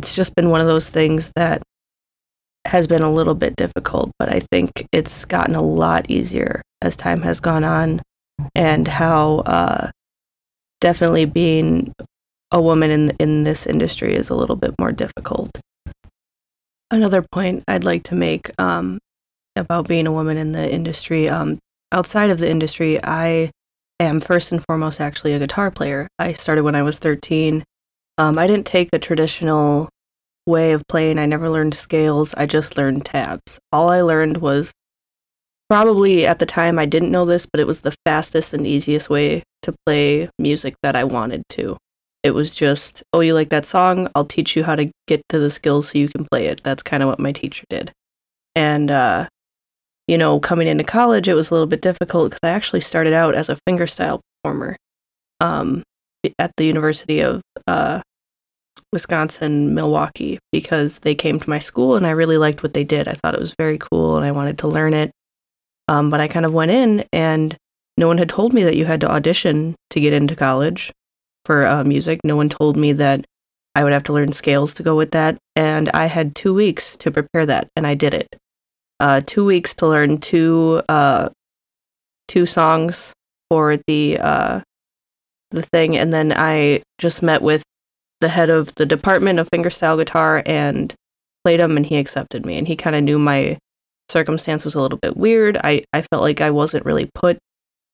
it's 0.00 0.16
just 0.16 0.34
been 0.34 0.48
one 0.48 0.62
of 0.62 0.66
those 0.66 0.88
things 0.88 1.30
that 1.36 1.62
has 2.66 2.86
been 2.86 3.02
a 3.02 3.12
little 3.12 3.34
bit 3.34 3.54
difficult, 3.54 4.10
but 4.18 4.32
I 4.32 4.40
think 4.40 4.86
it's 4.92 5.26
gotten 5.26 5.54
a 5.54 5.60
lot 5.60 6.10
easier 6.10 6.62
as 6.80 6.96
time 6.96 7.20
has 7.20 7.38
gone 7.38 7.64
on 7.64 8.00
and 8.54 8.88
how 8.88 9.40
uh, 9.40 9.90
definitely 10.80 11.26
being 11.26 11.92
a 12.50 12.62
woman 12.62 12.90
in 12.90 13.10
in 13.20 13.44
this 13.44 13.66
industry 13.66 14.14
is 14.16 14.30
a 14.30 14.34
little 14.34 14.56
bit 14.56 14.74
more 14.78 14.90
difficult. 14.90 15.50
Another 16.90 17.20
point 17.20 17.62
I'd 17.68 17.84
like 17.84 18.04
to 18.04 18.14
make 18.14 18.50
um, 18.58 19.00
about 19.54 19.86
being 19.86 20.06
a 20.06 20.12
woman 20.12 20.38
in 20.38 20.52
the 20.52 20.66
industry, 20.72 21.28
um, 21.28 21.58
outside 21.92 22.30
of 22.30 22.38
the 22.38 22.48
industry, 22.48 22.98
I 23.04 23.50
am 24.00 24.18
first 24.18 24.50
and 24.50 24.64
foremost 24.64 24.98
actually 24.98 25.34
a 25.34 25.38
guitar 25.38 25.70
player. 25.70 26.08
I 26.18 26.32
started 26.32 26.64
when 26.64 26.74
I 26.74 26.82
was 26.82 26.98
13. 26.98 27.64
Um, 28.18 28.38
I 28.38 28.46
didn't 28.46 28.66
take 28.66 28.90
a 28.92 28.98
traditional 28.98 29.88
way 30.46 30.72
of 30.72 30.86
playing. 30.88 31.18
I 31.18 31.26
never 31.26 31.48
learned 31.48 31.74
scales. 31.74 32.34
I 32.34 32.46
just 32.46 32.76
learned 32.76 33.04
tabs. 33.04 33.58
All 33.72 33.88
I 33.88 34.00
learned 34.00 34.38
was 34.38 34.72
probably 35.68 36.26
at 36.26 36.38
the 36.38 36.46
time 36.46 36.78
I 36.78 36.86
didn't 36.86 37.12
know 37.12 37.24
this, 37.24 37.46
but 37.46 37.60
it 37.60 37.66
was 37.66 37.82
the 37.82 37.94
fastest 38.04 38.52
and 38.52 38.66
easiest 38.66 39.08
way 39.08 39.42
to 39.62 39.74
play 39.86 40.28
music 40.38 40.74
that 40.82 40.96
I 40.96 41.04
wanted 41.04 41.42
to. 41.50 41.76
It 42.22 42.32
was 42.32 42.54
just, 42.54 43.02
oh, 43.12 43.20
you 43.20 43.34
like 43.34 43.48
that 43.50 43.64
song? 43.64 44.08
I'll 44.14 44.26
teach 44.26 44.56
you 44.56 44.64
how 44.64 44.76
to 44.76 44.90
get 45.06 45.22
to 45.30 45.38
the 45.38 45.48
skills 45.48 45.90
so 45.90 45.98
you 45.98 46.08
can 46.08 46.26
play 46.30 46.46
it. 46.46 46.62
That's 46.62 46.82
kind 46.82 47.02
of 47.02 47.08
what 47.08 47.18
my 47.18 47.32
teacher 47.32 47.64
did. 47.70 47.92
And, 48.54 48.90
uh, 48.90 49.28
you 50.06 50.18
know, 50.18 50.40
coming 50.40 50.66
into 50.66 50.84
college, 50.84 51.28
it 51.28 51.34
was 51.34 51.50
a 51.50 51.54
little 51.54 51.68
bit 51.68 51.80
difficult 51.80 52.30
because 52.30 52.40
I 52.42 52.50
actually 52.50 52.80
started 52.80 53.12
out 53.12 53.34
as 53.34 53.48
a 53.48 53.56
fingerstyle 53.68 54.20
performer 54.42 54.76
um, 55.40 55.82
at 56.38 56.52
the 56.56 56.64
University 56.64 57.20
of 57.20 57.42
uh, 57.66 58.02
Wisconsin, 58.92 59.74
Milwaukee, 59.74 60.38
because 60.52 61.00
they 61.00 61.14
came 61.14 61.38
to 61.40 61.50
my 61.50 61.58
school 61.58 61.96
and 61.96 62.06
I 62.06 62.10
really 62.10 62.38
liked 62.38 62.62
what 62.62 62.74
they 62.74 62.84
did. 62.84 63.08
I 63.08 63.14
thought 63.14 63.34
it 63.34 63.40
was 63.40 63.54
very 63.58 63.78
cool 63.78 64.16
and 64.16 64.24
I 64.24 64.32
wanted 64.32 64.58
to 64.58 64.68
learn 64.68 64.94
it. 64.94 65.10
Um, 65.88 66.10
but 66.10 66.20
I 66.20 66.28
kind 66.28 66.46
of 66.46 66.54
went 66.54 66.70
in 66.70 67.04
and 67.12 67.56
no 67.96 68.06
one 68.06 68.18
had 68.18 68.28
told 68.28 68.52
me 68.52 68.64
that 68.64 68.76
you 68.76 68.84
had 68.84 69.00
to 69.02 69.10
audition 69.10 69.74
to 69.90 70.00
get 70.00 70.12
into 70.12 70.36
college 70.36 70.92
for 71.44 71.66
uh, 71.66 71.84
music. 71.84 72.20
No 72.24 72.36
one 72.36 72.48
told 72.48 72.76
me 72.76 72.92
that 72.94 73.24
I 73.74 73.84
would 73.84 73.92
have 73.92 74.04
to 74.04 74.12
learn 74.12 74.32
scales 74.32 74.74
to 74.74 74.82
go 74.82 74.96
with 74.96 75.12
that. 75.12 75.38
And 75.56 75.88
I 75.90 76.06
had 76.06 76.34
two 76.34 76.54
weeks 76.54 76.96
to 76.98 77.10
prepare 77.10 77.46
that, 77.46 77.68
and 77.76 77.86
I 77.86 77.94
did 77.94 78.14
it. 78.14 78.36
Uh, 78.98 79.20
two 79.24 79.44
weeks 79.44 79.74
to 79.76 79.86
learn 79.86 80.18
two 80.18 80.82
uh, 80.88 81.30
two 82.28 82.46
songs 82.46 83.12
for 83.48 83.76
the 83.86 84.18
uh, 84.18 84.60
the 85.50 85.62
thing, 85.62 85.96
and 85.96 86.12
then 86.12 86.32
I 86.34 86.82
just 86.98 87.22
met 87.22 87.42
with 87.42 87.62
the 88.20 88.28
head 88.28 88.50
of 88.50 88.74
the 88.74 88.86
department 88.86 89.38
of 89.38 89.50
fingerstyle 89.50 89.98
guitar 89.98 90.42
and 90.46 90.94
played 91.44 91.60
him, 91.60 91.76
and 91.76 91.86
he 91.86 91.96
accepted 91.96 92.44
me. 92.44 92.58
And 92.58 92.68
he 92.68 92.76
kind 92.76 92.96
of 92.96 93.02
knew 93.02 93.18
my 93.18 93.58
circumstance 94.10 94.64
was 94.64 94.74
a 94.74 94.80
little 94.80 94.98
bit 94.98 95.16
weird. 95.16 95.56
I 95.62 95.82
I 95.92 96.02
felt 96.02 96.22
like 96.22 96.40
I 96.40 96.50
wasn't 96.50 96.84
really 96.84 97.08
put 97.14 97.38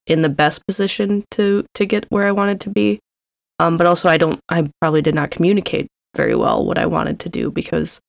in 0.07 0.23
the 0.23 0.29
best 0.29 0.67
position 0.67 1.25
to 1.33 1.65
to 1.75 1.87
get 1.87 2.07
where 2.11 2.27
I 2.27 2.33
wanted 2.33 2.61
to 2.63 2.71
be. 2.71 3.01
Um, 3.59 3.77
but 3.77 3.87
also, 3.87 4.09
I 4.09 4.19
don't. 4.19 4.41
I 4.49 4.69
probably 4.81 5.03
did 5.03 5.15
not 5.15 5.31
communicate 5.31 5.89
very 6.15 6.35
well 6.35 6.65
what 6.65 6.79
I 6.79 6.87
wanted 6.87 7.21
to 7.21 7.29
do 7.29 7.51
because 7.51 8.01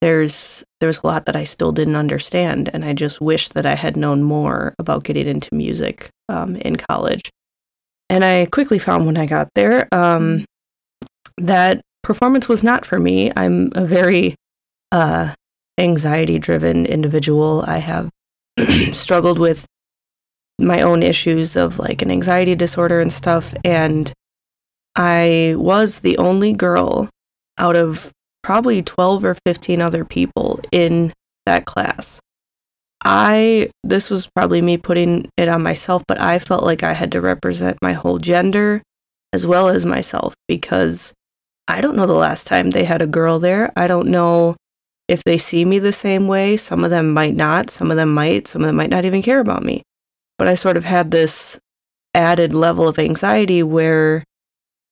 there's 0.00 0.64
there's 0.80 1.00
a 1.02 1.06
lot 1.06 1.26
that 1.26 1.36
I 1.36 1.44
still 1.44 1.72
didn't 1.72 1.96
understand, 1.96 2.70
and 2.72 2.84
I 2.84 2.92
just 2.92 3.20
wish 3.20 3.48
that 3.50 3.66
I 3.66 3.74
had 3.74 3.96
known 3.96 4.22
more 4.22 4.74
about 4.78 5.04
getting 5.04 5.26
into 5.26 5.54
music 5.54 6.10
um, 6.28 6.56
in 6.56 6.76
college. 6.76 7.30
And 8.10 8.24
I 8.24 8.46
quickly 8.46 8.78
found 8.78 9.06
when 9.06 9.16
I 9.16 9.26
got 9.26 9.48
there 9.54 9.88
um, 9.92 10.44
that 11.38 11.80
performance 12.02 12.48
was 12.48 12.62
not 12.62 12.84
for 12.84 12.98
me. 12.98 13.32
I'm 13.36 13.70
a 13.74 13.86
very 13.86 14.34
uh, 14.92 15.34
anxiety 15.78 16.38
driven 16.38 16.86
individual. 16.86 17.64
I 17.66 17.78
have 17.78 18.10
struggled 18.92 19.38
with 19.38 19.66
my 20.60 20.82
own 20.82 21.02
issues 21.02 21.56
of 21.56 21.78
like 21.78 22.02
an 22.02 22.10
anxiety 22.10 22.54
disorder 22.54 23.00
and 23.00 23.12
stuff, 23.12 23.54
and 23.64 24.12
I 24.94 25.54
was 25.56 26.00
the 26.00 26.16
only 26.18 26.52
girl 26.52 27.08
out 27.58 27.74
of 27.74 28.12
probably 28.42 28.82
12 28.82 29.24
or 29.24 29.36
15 29.46 29.80
other 29.80 30.04
people 30.04 30.60
in 30.70 31.12
that 31.46 31.64
class. 31.64 32.20
I, 33.04 33.70
this 33.82 34.08
was 34.08 34.28
probably 34.34 34.62
me 34.62 34.78
putting 34.78 35.28
it 35.36 35.48
on 35.48 35.62
myself, 35.62 36.02
but 36.08 36.20
I 36.20 36.38
felt 36.38 36.64
like 36.64 36.82
I 36.82 36.94
had 36.94 37.12
to 37.12 37.20
represent 37.20 37.76
my 37.82 37.92
whole 37.92 38.18
gender 38.18 38.82
as 39.32 39.46
well 39.46 39.68
as 39.68 39.84
myself 39.84 40.34
because 40.48 41.12
I 41.68 41.80
don't 41.80 41.96
know 41.96 42.06
the 42.06 42.14
last 42.14 42.46
time 42.46 42.70
they 42.70 42.84
had 42.84 43.02
a 43.02 43.06
girl 43.06 43.38
there. 43.38 43.72
I 43.76 43.86
don't 43.86 44.08
know 44.08 44.56
if 45.06 45.22
they 45.24 45.36
see 45.36 45.64
me 45.64 45.78
the 45.78 45.92
same 45.92 46.28
way. 46.28 46.56
Some 46.56 46.82
of 46.82 46.90
them 46.90 47.12
might 47.12 47.34
not, 47.34 47.68
some 47.68 47.90
of 47.90 47.96
them 47.96 48.14
might, 48.14 48.46
some 48.46 48.62
of 48.62 48.68
them 48.68 48.76
might 48.76 48.90
not 48.90 49.04
even 49.04 49.22
care 49.22 49.40
about 49.40 49.64
me. 49.64 49.82
But 50.38 50.48
I 50.48 50.54
sort 50.54 50.76
of 50.76 50.84
had 50.84 51.10
this 51.10 51.58
added 52.14 52.54
level 52.54 52.88
of 52.88 52.98
anxiety 52.98 53.62
where 53.62 54.24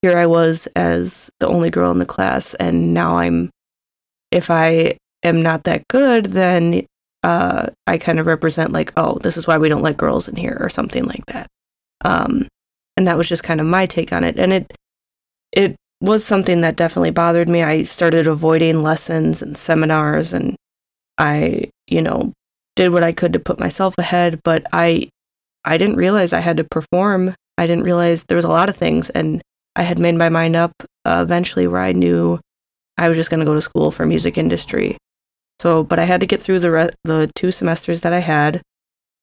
here 0.03 0.18
I 0.18 0.27
was 0.27 0.66
as 0.75 1.31
the 1.40 1.46
only 1.46 1.70
girl 1.70 1.90
in 1.92 1.98
the 1.98 2.07
class, 2.07 2.55
and 2.55 2.92
now 2.92 3.18
I'm, 3.18 3.51
if 4.31 4.51
I 4.51 4.98
am 5.22 5.42
not 5.42 5.64
that 5.64 5.87
good, 5.88 6.27
then 6.27 6.85
uh, 7.22 7.66
I 7.87 7.98
kind 7.98 8.18
of 8.18 8.26
represent 8.26 8.72
like, 8.72 8.92
oh, 8.96 9.18
this 9.22 9.37
is 9.37 9.46
why 9.46 9.58
we 9.58 9.68
don't 9.68 9.82
let 9.82 9.96
girls 9.96 10.28
in 10.28 10.37
here, 10.37 10.56
or 10.61 10.68
something 10.68 11.04
like 11.04 11.26
that. 11.26 11.46
Um, 12.04 12.48
and 12.96 13.06
that 13.06 13.16
was 13.16 13.28
just 13.28 13.44
kind 13.44 13.61
of 13.61 13.66
my 13.66 13.87
take 13.87 14.12
on 14.12 14.24
it, 14.24 14.38
and 14.38 14.52
it 14.52 14.72
it 15.52 15.76
was 16.00 16.24
something 16.24 16.62
that 16.62 16.76
definitely 16.76 17.11
bothered 17.11 17.48
me. 17.48 17.62
I 17.62 17.85
started 17.85 18.26
avoiding 18.26 18.82
lessons 18.82 19.40
and 19.42 19.56
seminars, 19.56 20.32
and 20.32 20.56
I, 21.18 21.70
you 21.87 22.02
know, 22.02 22.32
did 22.76 22.92
what 22.92 23.04
I 23.04 23.12
could 23.12 23.32
to 23.35 23.38
put 23.38 23.61
myself 23.61 23.96
ahead, 23.98 24.40
but 24.42 24.66
I 24.72 25.08
I 25.64 25.78
didn't 25.78 25.96
realize 25.96 26.32
I 26.32 26.40
had 26.40 26.56
to 26.56 26.64
perform. 26.64 27.35
I 27.58 27.66
didn't 27.66 27.85
realize 27.85 28.24
there 28.24 28.37
was 28.37 28.44
a 28.44 28.48
lot 28.48 28.68
of 28.68 28.76
things, 28.76 29.11
and 29.11 29.40
I 29.76 29.82
had 29.82 29.98
made 29.98 30.16
my 30.16 30.28
mind 30.28 30.56
up 30.56 30.72
uh, 31.04 31.20
eventually 31.22 31.66
where 31.66 31.80
I 31.80 31.92
knew 31.92 32.40
I 32.98 33.08
was 33.08 33.16
just 33.16 33.30
going 33.30 33.40
to 33.40 33.46
go 33.46 33.54
to 33.54 33.62
school 33.62 33.90
for 33.90 34.04
music 34.04 34.37
industry. 34.37 34.96
So, 35.62 35.85
but 35.85 36.01
I 36.01 36.05
had 36.07 36.20
to 36.22 36.27
get 36.27 36.42
through 36.42 36.59
the 36.59 36.72
re- 36.72 36.90
the 37.05 37.31
two 37.37 37.53
semesters 37.53 38.01
that 38.01 38.12
I 38.12 38.18
had, 38.18 38.62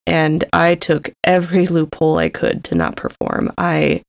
and 0.08 0.46
I 0.54 0.76
took 0.76 1.12
every 1.26 1.68
loophole 1.68 2.18
I 2.18 2.30
could 2.30 2.64
to 2.64 2.76
not 2.76 2.96
perform. 2.96 3.52
I, 3.58 4.04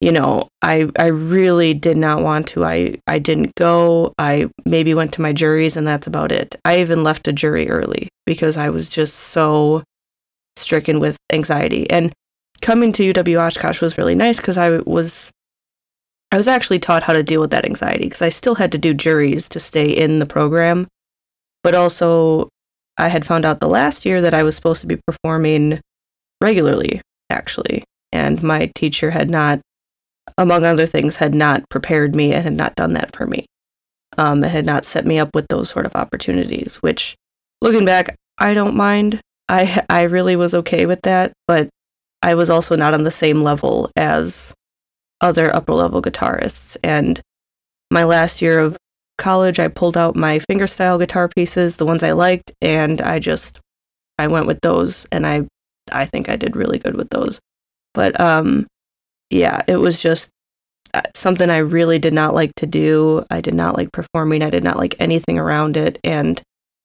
you 0.00 0.10
know, 0.10 0.48
I 0.62 0.88
I 0.98 1.08
really 1.08 1.74
did 1.74 1.98
not 1.98 2.22
want 2.22 2.46
to. 2.48 2.64
I 2.64 2.96
I 3.06 3.18
didn't 3.18 3.54
go. 3.56 4.14
I 4.18 4.48
maybe 4.64 4.94
went 4.94 5.12
to 5.12 5.20
my 5.20 5.34
juries, 5.34 5.76
and 5.76 5.86
that's 5.86 6.06
about 6.06 6.32
it. 6.32 6.56
I 6.64 6.80
even 6.80 7.04
left 7.04 7.28
a 7.28 7.34
jury 7.34 7.68
early 7.68 8.08
because 8.24 8.56
I 8.56 8.70
was 8.70 8.88
just 8.88 9.14
so 9.14 9.84
stricken 10.56 11.00
with 11.00 11.18
anxiety. 11.30 11.88
And 11.90 12.14
coming 12.62 12.94
to 12.94 13.12
UW 13.12 13.46
Oshkosh 13.46 13.82
was 13.82 13.98
really 13.98 14.14
nice 14.14 14.38
because 14.38 14.56
I 14.56 14.78
was 14.86 15.30
I 16.32 16.38
was 16.38 16.48
actually 16.48 16.78
taught 16.78 17.02
how 17.02 17.12
to 17.12 17.22
deal 17.22 17.42
with 17.42 17.50
that 17.50 17.66
anxiety 17.66 18.04
because 18.04 18.22
I 18.22 18.30
still 18.30 18.54
had 18.54 18.72
to 18.72 18.78
do 18.78 18.94
juries 18.94 19.50
to 19.50 19.60
stay 19.60 19.90
in 19.90 20.18
the 20.18 20.24
program. 20.26 20.88
But 21.62 21.74
also, 21.74 22.48
I 22.96 23.08
had 23.08 23.26
found 23.26 23.44
out 23.44 23.60
the 23.60 23.68
last 23.68 24.04
year 24.04 24.20
that 24.20 24.34
I 24.34 24.42
was 24.42 24.54
supposed 24.54 24.80
to 24.82 24.86
be 24.86 25.00
performing 25.06 25.80
regularly, 26.40 27.00
actually. 27.30 27.84
And 28.12 28.42
my 28.42 28.70
teacher 28.74 29.10
had 29.10 29.30
not, 29.30 29.60
among 30.36 30.64
other 30.64 30.86
things, 30.86 31.16
had 31.16 31.34
not 31.34 31.68
prepared 31.68 32.14
me 32.14 32.32
and 32.32 32.42
had 32.42 32.56
not 32.56 32.74
done 32.76 32.94
that 32.94 33.14
for 33.14 33.26
me. 33.26 33.46
Um, 34.16 34.42
and 34.42 34.52
had 34.52 34.66
not 34.66 34.84
set 34.84 35.06
me 35.06 35.18
up 35.18 35.34
with 35.34 35.46
those 35.48 35.68
sort 35.68 35.86
of 35.86 35.94
opportunities, 35.94 36.76
which, 36.76 37.14
looking 37.60 37.84
back, 37.84 38.16
I 38.38 38.54
don't 38.54 38.74
mind. 38.74 39.20
I 39.48 39.82
I 39.88 40.02
really 40.02 40.34
was 40.36 40.54
okay 40.54 40.86
with 40.86 41.02
that, 41.02 41.32
but 41.46 41.68
I 42.22 42.34
was 42.34 42.50
also 42.50 42.74
not 42.74 42.94
on 42.94 43.04
the 43.04 43.10
same 43.10 43.42
level 43.42 43.90
as 43.96 44.54
other 45.20 45.54
upper 45.54 45.74
level 45.74 46.02
guitarists. 46.02 46.76
And 46.82 47.20
my 47.90 48.04
last 48.04 48.42
year 48.42 48.58
of 48.58 48.76
college, 49.18 49.58
I 49.58 49.68
pulled 49.68 49.96
out 49.96 50.16
my 50.16 50.38
fingerstyle 50.50 50.98
guitar 50.98 51.28
pieces, 51.28 51.76
the 51.76 51.86
ones 51.86 52.02
I 52.02 52.12
liked, 52.12 52.52
and 52.62 53.02
I 53.02 53.18
just 53.18 53.60
I 54.18 54.28
went 54.28 54.46
with 54.46 54.60
those, 54.62 55.06
and 55.12 55.26
I 55.26 55.46
I 55.92 56.04
think 56.06 56.28
I 56.28 56.36
did 56.36 56.56
really 56.56 56.78
good 56.78 56.96
with 56.96 57.10
those. 57.10 57.40
But 57.94 58.18
um, 58.20 58.66
yeah, 59.30 59.62
it 59.68 59.76
was 59.76 60.00
just 60.00 60.30
uh, 60.94 61.02
something 61.14 61.50
I 61.50 61.58
really 61.58 61.98
did 61.98 62.14
not 62.14 62.34
like 62.34 62.54
to 62.56 62.66
do. 62.66 63.24
I 63.30 63.40
did 63.40 63.54
not 63.54 63.76
like 63.76 63.92
performing. 63.92 64.42
I 64.42 64.50
did 64.50 64.64
not 64.64 64.78
like 64.78 64.94
anything 64.98 65.38
around 65.38 65.76
it, 65.76 65.98
and 66.02 66.40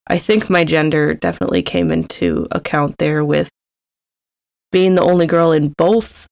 I 0.07 0.17
think 0.17 0.49
my 0.49 0.65
gender 0.65 1.13
definitely 1.13 1.61
came 1.61 1.91
into 1.91 2.47
account 2.51 2.97
there 2.97 3.23
with 3.23 3.49
being 4.71 4.95
the 4.95 5.03
only 5.03 5.27
girl 5.27 5.51
in 5.51 5.69
both 5.77 6.27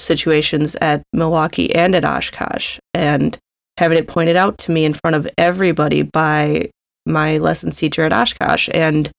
situations 0.00 0.76
at 0.80 1.02
Milwaukee 1.12 1.72
and 1.74 1.94
at 1.94 2.04
Oshkosh 2.04 2.78
and 2.94 3.38
having 3.78 3.98
it 3.98 4.08
pointed 4.08 4.36
out 4.36 4.58
to 4.58 4.70
me 4.70 4.84
in 4.84 4.94
front 4.94 5.16
of 5.16 5.28
everybody 5.38 6.02
by 6.02 6.70
my 7.06 7.38
lessons 7.38 7.76
teacher 7.76 8.04
at 8.04 8.12
Oshkosh. 8.12 8.68
And 8.72 9.10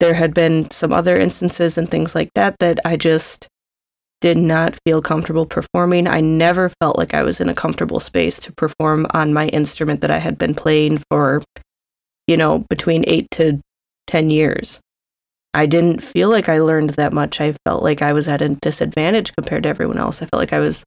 there 0.00 0.14
had 0.14 0.34
been 0.34 0.70
some 0.70 0.92
other 0.92 1.16
instances 1.16 1.76
and 1.76 1.90
things 1.90 2.14
like 2.14 2.30
that 2.34 2.56
that 2.60 2.78
I 2.84 2.96
just 2.96 3.48
did 4.20 4.36
not 4.36 4.78
feel 4.84 5.00
comfortable 5.00 5.46
performing. 5.46 6.06
I 6.06 6.20
never 6.20 6.70
felt 6.80 6.98
like 6.98 7.14
I 7.14 7.22
was 7.22 7.40
in 7.40 7.48
a 7.48 7.54
comfortable 7.54 8.00
space 8.00 8.38
to 8.40 8.52
perform 8.52 9.06
on 9.10 9.32
my 9.32 9.46
instrument 9.48 10.00
that 10.00 10.10
I 10.10 10.18
had 10.18 10.38
been 10.38 10.54
playing 10.54 11.02
for, 11.10 11.42
you 12.26 12.36
know, 12.36 12.64
between 12.68 13.04
eight 13.06 13.30
to 13.32 13.60
10 14.08 14.30
years. 14.30 14.80
I 15.54 15.66
didn't 15.66 16.02
feel 16.02 16.30
like 16.30 16.48
I 16.48 16.58
learned 16.58 16.90
that 16.90 17.12
much. 17.12 17.40
I 17.40 17.54
felt 17.64 17.82
like 17.82 18.02
I 18.02 18.12
was 18.12 18.28
at 18.28 18.42
a 18.42 18.50
disadvantage 18.50 19.34
compared 19.34 19.62
to 19.62 19.68
everyone 19.68 19.98
else. 19.98 20.20
I 20.20 20.26
felt 20.26 20.40
like 20.40 20.52
I 20.52 20.60
was 20.60 20.84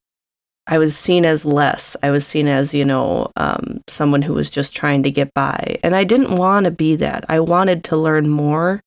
I 0.71 0.77
was 0.77 0.95
seen 0.95 1.25
as 1.25 1.43
less. 1.43 1.97
I 2.01 2.11
was 2.11 2.25
seen 2.25 2.47
as, 2.47 2.73
you 2.73 2.85
know, 2.85 3.29
um, 3.35 3.81
someone 3.89 4.21
who 4.21 4.33
was 4.33 4.49
just 4.49 4.73
trying 4.73 5.03
to 5.03 5.11
get 5.11 5.33
by. 5.33 5.77
And 5.83 5.93
I 5.93 6.05
didn't 6.05 6.37
want 6.37 6.63
to 6.63 6.71
be 6.71 6.95
that. 6.95 7.25
I 7.27 7.41
wanted 7.41 7.83
to 7.85 7.97
learn 7.97 8.29
more. 8.29 8.79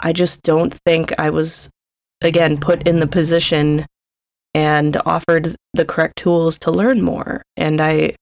I 0.00 0.12
just 0.12 0.42
don't 0.42 0.74
think 0.84 1.18
I 1.18 1.30
was, 1.30 1.70
again, 2.20 2.60
put 2.60 2.86
in 2.86 2.98
the 2.98 3.06
position 3.06 3.86
and 4.52 4.98
offered 5.06 5.56
the 5.72 5.86
correct 5.86 6.16
tools 6.16 6.58
to 6.58 6.70
learn 6.70 7.00
more. 7.00 7.40
And 7.56 7.80
I, 7.80 8.16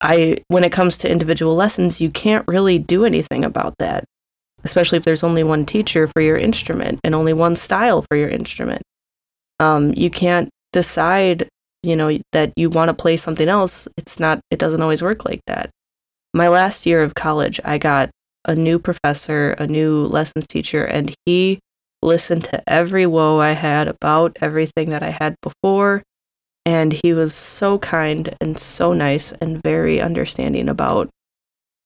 I, 0.00 0.38
when 0.48 0.64
it 0.64 0.72
comes 0.72 0.96
to 0.98 1.10
individual 1.10 1.54
lessons, 1.54 2.00
you 2.00 2.10
can't 2.10 2.48
really 2.48 2.78
do 2.78 3.04
anything 3.04 3.44
about 3.44 3.74
that, 3.78 4.04
especially 4.64 4.96
if 4.96 5.04
there's 5.04 5.22
only 5.22 5.44
one 5.44 5.66
teacher 5.66 6.06
for 6.08 6.22
your 6.22 6.38
instrument 6.38 6.98
and 7.04 7.14
only 7.14 7.34
one 7.34 7.56
style 7.56 8.00
for 8.00 8.16
your 8.16 8.30
instrument. 8.30 8.80
Um, 9.60 9.92
you 9.94 10.08
can't 10.08 10.48
decide 10.72 11.46
you 11.82 11.96
know 11.96 12.18
that 12.32 12.52
you 12.56 12.70
want 12.70 12.88
to 12.88 12.94
play 12.94 13.16
something 13.16 13.48
else 13.48 13.86
it's 13.96 14.18
not 14.18 14.40
it 14.50 14.58
doesn't 14.58 14.82
always 14.82 15.02
work 15.02 15.24
like 15.24 15.40
that. 15.46 15.70
My 16.34 16.48
last 16.48 16.86
year 16.86 17.02
of 17.02 17.14
college 17.14 17.60
i 17.64 17.78
got 17.78 18.10
a 18.44 18.54
new 18.54 18.78
professor 18.78 19.52
a 19.52 19.66
new 19.66 20.04
lessons 20.06 20.46
teacher 20.46 20.84
and 20.84 21.14
he 21.24 21.58
listened 22.02 22.44
to 22.44 22.62
every 22.68 23.06
woe 23.06 23.38
i 23.38 23.52
had 23.52 23.88
about 23.88 24.36
everything 24.40 24.90
that 24.90 25.02
i 25.02 25.10
had 25.10 25.34
before 25.42 26.02
and 26.64 26.92
he 26.92 27.12
was 27.12 27.34
so 27.34 27.78
kind 27.78 28.36
and 28.40 28.58
so 28.58 28.92
nice 28.92 29.32
and 29.40 29.62
very 29.62 30.00
understanding 30.00 30.68
about 30.68 31.08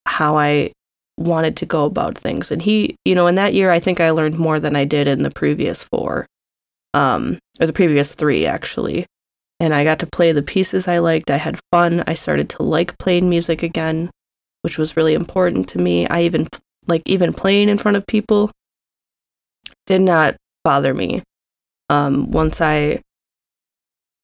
how 0.06 0.36
i 0.36 0.70
wanted 1.18 1.56
to 1.58 1.66
go 1.66 1.84
about 1.84 2.16
things. 2.16 2.50
And 2.50 2.62
he 2.62 2.96
you 3.04 3.14
know 3.14 3.26
in 3.26 3.34
that 3.36 3.54
year 3.54 3.70
i 3.70 3.78
think 3.78 4.00
i 4.00 4.10
learned 4.10 4.38
more 4.38 4.58
than 4.58 4.76
i 4.76 4.84
did 4.84 5.06
in 5.06 5.22
the 5.22 5.30
previous 5.30 5.82
four 5.82 6.26
um 6.94 7.38
or 7.60 7.66
the 7.66 7.72
previous 7.72 8.14
three 8.14 8.46
actually 8.46 9.06
and 9.62 9.72
I 9.72 9.84
got 9.84 10.00
to 10.00 10.08
play 10.08 10.32
the 10.32 10.42
pieces 10.42 10.88
I 10.88 10.98
liked. 10.98 11.30
I 11.30 11.36
had 11.36 11.60
fun. 11.70 12.02
I 12.08 12.14
started 12.14 12.48
to 12.50 12.64
like 12.64 12.98
playing 12.98 13.28
music 13.28 13.62
again, 13.62 14.10
which 14.62 14.76
was 14.76 14.96
really 14.96 15.14
important 15.14 15.68
to 15.68 15.78
me. 15.78 16.04
I 16.08 16.22
even 16.22 16.48
like 16.88 17.02
even 17.06 17.32
playing 17.32 17.68
in 17.68 17.78
front 17.78 17.96
of 17.96 18.04
people 18.08 18.50
did 19.86 20.00
not 20.00 20.34
bother 20.64 20.92
me. 20.92 21.22
Um, 21.88 22.32
once 22.32 22.60
I 22.60 23.02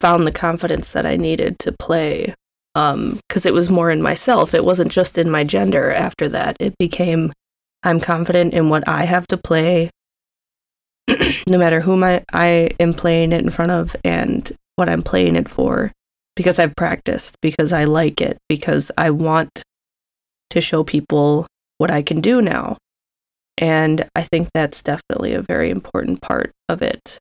found 0.01 0.27
the 0.27 0.33
confidence 0.33 0.91
that 0.93 1.07
I 1.07 1.15
needed 1.15 1.61
to 1.61 1.71
play, 1.71 2.35
because 2.75 2.95
um, 2.95 3.21
it 3.45 3.55
was 3.55 3.71
more 3.71 3.93
in 3.93 4.03
myself. 4.03 4.55
It 4.55 4.65
wasn't 4.65 4.91
just 4.91 5.19
in 5.19 5.31
my 5.31 5.45
gender. 5.45 5.93
After 5.93 6.27
that, 6.31 6.57
it 6.59 6.77
became 6.79 7.33
I'm 7.85 8.01
confident 8.01 8.55
in 8.55 8.71
what 8.71 8.89
I 8.89 9.05
have 9.05 9.29
to 9.29 9.37
play, 9.37 9.91
no 11.49 11.59
matter 11.59 11.81
whom 11.81 12.03
I, 12.03 12.25
I 12.33 12.71
am 12.81 12.93
playing 12.93 13.31
it 13.31 13.45
in 13.45 13.51
front 13.51 13.71
of, 13.71 13.95
and 14.03 14.53
what 14.79 14.89
I'm 14.89 15.03
playing 15.03 15.35
it 15.35 15.49
for 15.49 15.93
because 16.37 16.61
I've 16.61 16.77
practiced, 16.77 17.37
because 17.43 17.73
I 17.73 17.83
like 17.85 18.21
it, 18.21 18.39
because 18.49 18.93
I 18.97 19.11
want 19.11 19.61
to 20.51 20.61
show 20.61 20.85
people 20.85 21.49
what 21.79 21.91
I 21.91 22.01
can 22.01 22.21
do 22.21 22.41
now. 22.41 22.77
And 23.59 24.09
I 24.15 24.23
think 24.23 24.49
that's 24.55 24.81
definitely 24.81 25.35
a 25.35 25.43
very 25.43 25.69
important 25.69 26.23
part 26.23 26.53
of 26.69 26.81
it, 26.81 27.19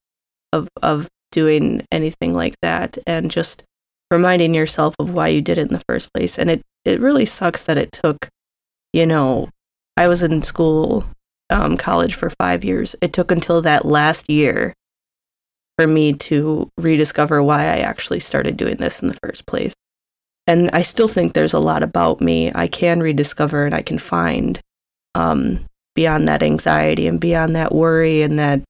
of, 0.54 0.70
of 0.84 1.08
doing 1.32 1.84
anything 1.91 2.36
like 2.36 2.54
that 2.62 3.00
and 3.08 3.32
just 3.32 3.63
reminding 4.12 4.54
yourself 4.54 4.93
of 5.00 5.10
why 5.10 5.30
you 5.30 5.41
did 5.41 5.58
it 5.58 5.67
in 5.67 5.74
the 5.74 5.84
first 5.89 6.13
place. 6.13 6.38
And 6.38 6.52
it, 6.52 6.62
it 6.86 7.02
really 7.02 7.26
sucks 7.26 7.63
that 7.63 7.78
it 7.80 7.91
took, 7.91 8.30
you 8.93 9.08
know, 9.08 9.50
I 9.98 10.08
was 10.08 10.22
in 10.22 10.43
school, 10.43 11.06
um, 11.50 11.76
college 11.76 12.13
for 12.13 12.30
five 12.39 12.63
years. 12.63 12.96
It 13.02 13.13
took 13.13 13.32
until 13.32 13.63
that 13.63 13.84
last 13.84 14.30
year 14.30 14.76
for 15.78 15.88
me 15.88 16.13
to 16.13 16.70
rediscover 16.78 17.44
why 17.44 17.62
I 17.62 17.78
actually 17.80 18.20
started 18.20 18.58
doing 18.58 18.78
this 18.78 19.02
in 19.02 19.08
the 19.08 19.20
first 19.24 19.46
place. 19.46 19.74
And 20.48 20.70
I 20.72 20.82
still 20.82 21.08
think 21.08 21.34
there's 21.34 21.54
a 21.54 21.60
lot 21.60 21.84
about 21.84 22.22
me 22.22 22.52
I 22.56 22.68
can 22.68 23.02
rediscover 23.02 23.66
and 23.66 23.76
I 23.76 23.82
can 23.82 23.98
find 23.98 24.60
um, 25.13 25.66
beyond 25.94 26.28
that 26.28 26.42
anxiety 26.42 27.06
and 27.06 27.20
beyond 27.20 27.56
that 27.56 27.76
worry 27.76 28.22
and 28.22 28.40
that 28.40 28.62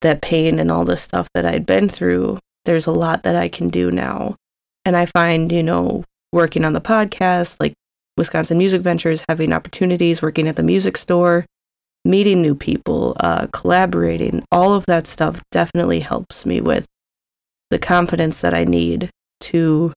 that 0.00 0.22
pain 0.22 0.58
and 0.58 0.70
all 0.70 0.84
the 0.84 0.96
stuff 0.96 1.28
that 1.34 1.44
I'd 1.44 1.66
been 1.66 1.88
through. 1.88 2.38
There's 2.64 2.86
a 2.86 2.92
lot 2.92 3.22
that 3.22 3.36
I 3.36 3.48
can 3.48 3.68
do 3.68 3.90
now. 3.90 4.36
And 4.84 4.96
I 4.96 5.04
find, 5.06 5.52
you 5.52 5.62
know, 5.62 6.04
working 6.32 6.64
on 6.64 6.72
the 6.72 6.80
podcast, 6.80 7.56
like 7.60 7.74
Wisconsin 8.16 8.58
Music 8.58 8.80
Ventures, 8.80 9.22
having 9.28 9.52
opportunities, 9.52 10.22
working 10.22 10.48
at 10.48 10.56
the 10.56 10.62
music 10.62 10.96
store, 10.96 11.44
meeting 12.04 12.42
new 12.42 12.54
people, 12.54 13.16
uh, 13.20 13.46
collaborating, 13.52 14.42
all 14.50 14.74
of 14.74 14.86
that 14.86 15.06
stuff 15.06 15.42
definitely 15.50 16.00
helps 16.00 16.46
me 16.46 16.60
with 16.60 16.86
the 17.70 17.78
confidence 17.78 18.40
that 18.40 18.54
I 18.54 18.64
need 18.64 19.10
to 19.40 19.92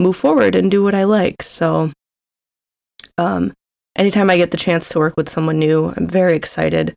move 0.00 0.16
forward 0.16 0.54
and 0.54 0.70
do 0.70 0.82
what 0.82 0.94
I 0.94 1.04
like. 1.04 1.42
So, 1.42 1.92
um, 3.18 3.52
anytime 3.96 4.30
I 4.30 4.36
get 4.36 4.50
the 4.50 4.56
chance 4.56 4.88
to 4.90 4.98
work 4.98 5.16
with 5.16 5.28
someone 5.28 5.58
new, 5.58 5.92
I'm 5.96 6.08
very 6.08 6.36
excited. 6.36 6.94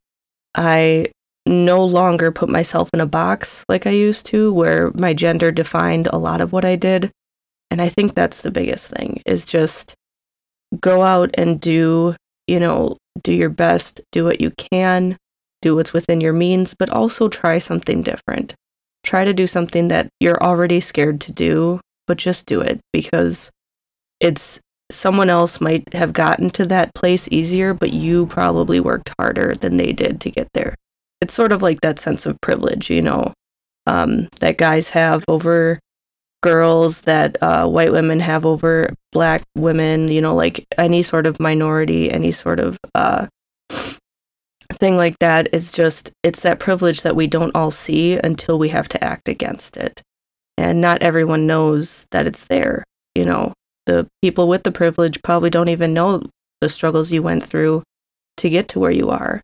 I 0.55 1.11
no 1.45 1.85
longer 1.85 2.31
put 2.31 2.49
myself 2.49 2.89
in 2.93 3.01
a 3.01 3.05
box 3.05 3.63
like 3.69 3.85
I 3.85 3.91
used 3.91 4.25
to, 4.27 4.51
where 4.51 4.91
my 4.95 5.13
gender 5.13 5.51
defined 5.51 6.07
a 6.07 6.17
lot 6.17 6.41
of 6.41 6.51
what 6.51 6.65
I 6.65 6.75
did. 6.75 7.11
And 7.69 7.81
I 7.81 7.89
think 7.89 8.13
that's 8.15 8.41
the 8.41 8.51
biggest 8.51 8.91
thing 8.91 9.21
is 9.25 9.45
just 9.45 9.93
go 10.79 11.03
out 11.03 11.29
and 11.35 11.59
do, 11.59 12.15
you 12.47 12.59
know, 12.59 12.97
do 13.23 13.33
your 13.33 13.49
best, 13.49 14.01
do 14.11 14.23
what 14.23 14.41
you 14.41 14.51
can, 14.51 15.17
do 15.61 15.75
what's 15.75 15.93
within 15.93 16.21
your 16.21 16.33
means, 16.33 16.73
but 16.73 16.89
also 16.89 17.27
try 17.27 17.57
something 17.57 18.01
different. 18.01 18.55
Try 19.03 19.23
to 19.23 19.33
do 19.33 19.47
something 19.47 19.87
that 19.89 20.09
you're 20.19 20.41
already 20.41 20.79
scared 20.79 21.21
to 21.21 21.31
do, 21.31 21.79
but 22.07 22.17
just 22.17 22.45
do 22.45 22.61
it 22.61 22.79
because 22.91 23.51
it's 24.19 24.59
someone 24.91 25.29
else 25.29 25.59
might 25.59 25.93
have 25.93 26.13
gotten 26.13 26.49
to 26.51 26.65
that 26.65 26.93
place 26.93 27.27
easier, 27.31 27.73
but 27.73 27.93
you 27.93 28.27
probably 28.27 28.79
worked 28.79 29.13
harder 29.19 29.53
than 29.55 29.77
they 29.77 29.91
did 29.91 30.21
to 30.21 30.29
get 30.29 30.47
there. 30.53 30.75
It's 31.21 31.33
sort 31.33 31.51
of 31.51 31.61
like 31.61 31.81
that 31.81 31.99
sense 31.99 32.25
of 32.25 32.39
privilege, 32.41 32.89
you 32.89 33.01
know, 33.01 33.33
um, 33.87 34.27
that 34.39 34.57
guys 34.57 34.89
have 34.89 35.23
over 35.27 35.79
girls 36.45 37.01
that 37.01 37.41
uh, 37.41 37.67
white 37.67 37.91
women 37.91 38.19
have 38.19 38.45
over 38.45 38.93
black 39.11 39.41
women, 39.55 40.09
you 40.09 40.21
know, 40.21 40.35
like 40.35 40.63
any 40.77 41.01
sort 41.01 41.25
of 41.25 41.39
minority, 41.39 42.11
any 42.11 42.31
sort 42.31 42.59
of 42.59 42.77
uh, 42.93 43.25
thing 44.73 44.95
like 44.95 45.17
that 45.17 45.49
is 45.51 45.71
just, 45.71 46.11
it's 46.21 46.41
that 46.43 46.59
privilege 46.59 47.01
that 47.01 47.15
we 47.15 47.25
don't 47.25 47.55
all 47.55 47.71
see 47.71 48.19
until 48.19 48.59
we 48.59 48.69
have 48.69 48.87
to 48.87 49.03
act 49.03 49.27
against 49.27 49.75
it. 49.75 50.03
And 50.55 50.79
not 50.79 51.01
everyone 51.01 51.47
knows 51.47 52.05
that 52.11 52.27
it's 52.27 52.45
there. 52.45 52.83
You 53.15 53.25
know, 53.25 53.53
the 53.87 54.07
people 54.21 54.47
with 54.47 54.61
the 54.61 54.71
privilege 54.71 55.23
probably 55.23 55.49
don't 55.49 55.69
even 55.69 55.95
know 55.95 56.21
the 56.61 56.69
struggles 56.69 57.11
you 57.11 57.23
went 57.23 57.43
through 57.43 57.81
to 58.37 58.49
get 58.51 58.67
to 58.69 58.79
where 58.79 58.91
you 58.91 59.09
are. 59.09 59.41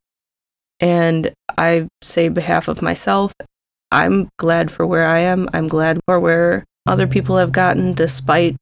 And 0.79 1.33
I 1.57 1.87
say, 2.03 2.29
behalf 2.29 2.67
of 2.67 2.83
myself, 2.83 3.33
I'm 3.91 4.29
glad 4.37 4.69
for 4.69 4.85
where 4.85 5.07
I 5.07 5.19
am. 5.19 5.49
I'm 5.51 5.67
glad 5.67 5.99
for 6.05 6.19
where 6.19 6.63
other 6.85 7.07
people 7.07 7.37
have 7.37 7.51
gotten 7.51 7.93
despite 7.93 8.55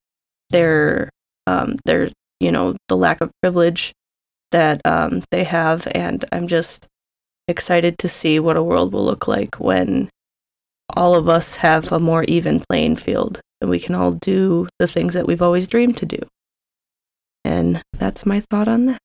their 0.50 1.10
um, 1.48 1.78
their 1.86 2.10
you 2.40 2.52
know 2.52 2.76
the 2.88 2.98
lack 2.98 3.22
of 3.22 3.32
privilege 3.42 3.94
that 4.52 4.82
um, 4.86 5.24
they 5.32 5.44
have. 5.44 5.88
And 5.92 6.26
i'm 6.32 6.48
just 6.48 6.88
excited 7.48 7.98
to 7.98 8.08
see 8.08 8.40
what 8.40 8.58
a 8.58 8.64
world 8.64 8.94
will 8.94 9.04
look 9.04 9.28
like 9.28 9.60
when 9.60 10.10
all 10.96 11.16
of 11.16 11.28
us 11.28 11.58
have 11.58 11.92
a 11.92 12.00
more 12.00 12.24
even 12.26 12.64
playing 12.70 12.96
field 12.96 13.42
and 13.62 13.70
we 13.70 13.80
can 13.80 13.96
all 13.96 14.12
do 14.12 14.68
the 14.80 14.88
things 14.88 15.14
that 15.14 15.28
we've 15.28 15.42
always 15.42 15.68
dreamed 15.68 15.98
to 15.98 16.06
do. 16.06 16.20
And 17.44 17.82
that's 17.94 18.26
my 18.26 18.40
thought 18.40 18.68
on 18.68 18.86
that. 18.88 19.02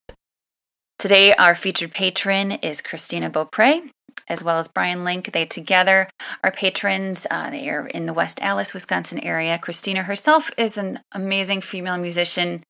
Today, 0.98 1.35
our 1.35 1.55
featured 1.55 1.92
patron 1.92 2.53
is 2.53 2.81
Christina 2.81 3.31
Beaupre 3.31 3.90
as 4.29 4.42
well 4.42 4.59
as 4.59 4.68
Brian 4.68 5.05
Link. 5.05 5.33
They 5.33 5.46
together 5.46 6.09
are 6.42 6.50
patrons. 6.50 7.27
Uh, 7.31 7.50
they 7.50 7.68
are 7.68 7.87
in 7.87 8.07
the 8.07 8.14
West 8.14 8.40
Allis, 8.42 8.74
Wisconsin 8.74 9.18
area. 9.20 9.59
Christina 9.59 10.03
herself 10.03 10.50
is 10.57 10.77
an 10.77 11.00
amazing 11.12 11.61
female 11.61 11.98
musician. 11.98 12.62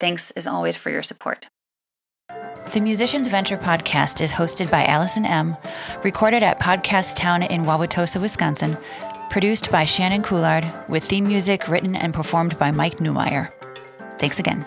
Thanks 0.00 0.30
as 0.32 0.46
always 0.46 0.76
for 0.76 0.90
your 0.90 1.02
support. 1.02 1.48
The 2.72 2.80
Musicians 2.80 3.28
Venture 3.28 3.56
podcast 3.56 4.20
is 4.20 4.30
hosted 4.30 4.70
by 4.70 4.84
Allison 4.84 5.24
Emm, 5.24 5.56
recorded 6.04 6.42
at 6.42 6.60
Podcast 6.60 7.16
Town 7.16 7.42
in 7.42 7.62
Wauwatosa, 7.62 8.20
Wisconsin, 8.20 8.76
produced 9.30 9.70
by 9.70 9.86
Shannon 9.86 10.22
Couillard, 10.22 10.88
with 10.88 11.04
theme 11.04 11.26
music 11.26 11.68
written 11.68 11.96
and 11.96 12.12
performed 12.12 12.58
by 12.58 12.70
Mike 12.70 12.98
Newmeyer. 12.98 13.50
Thanks 14.18 14.38
again. 14.38 14.66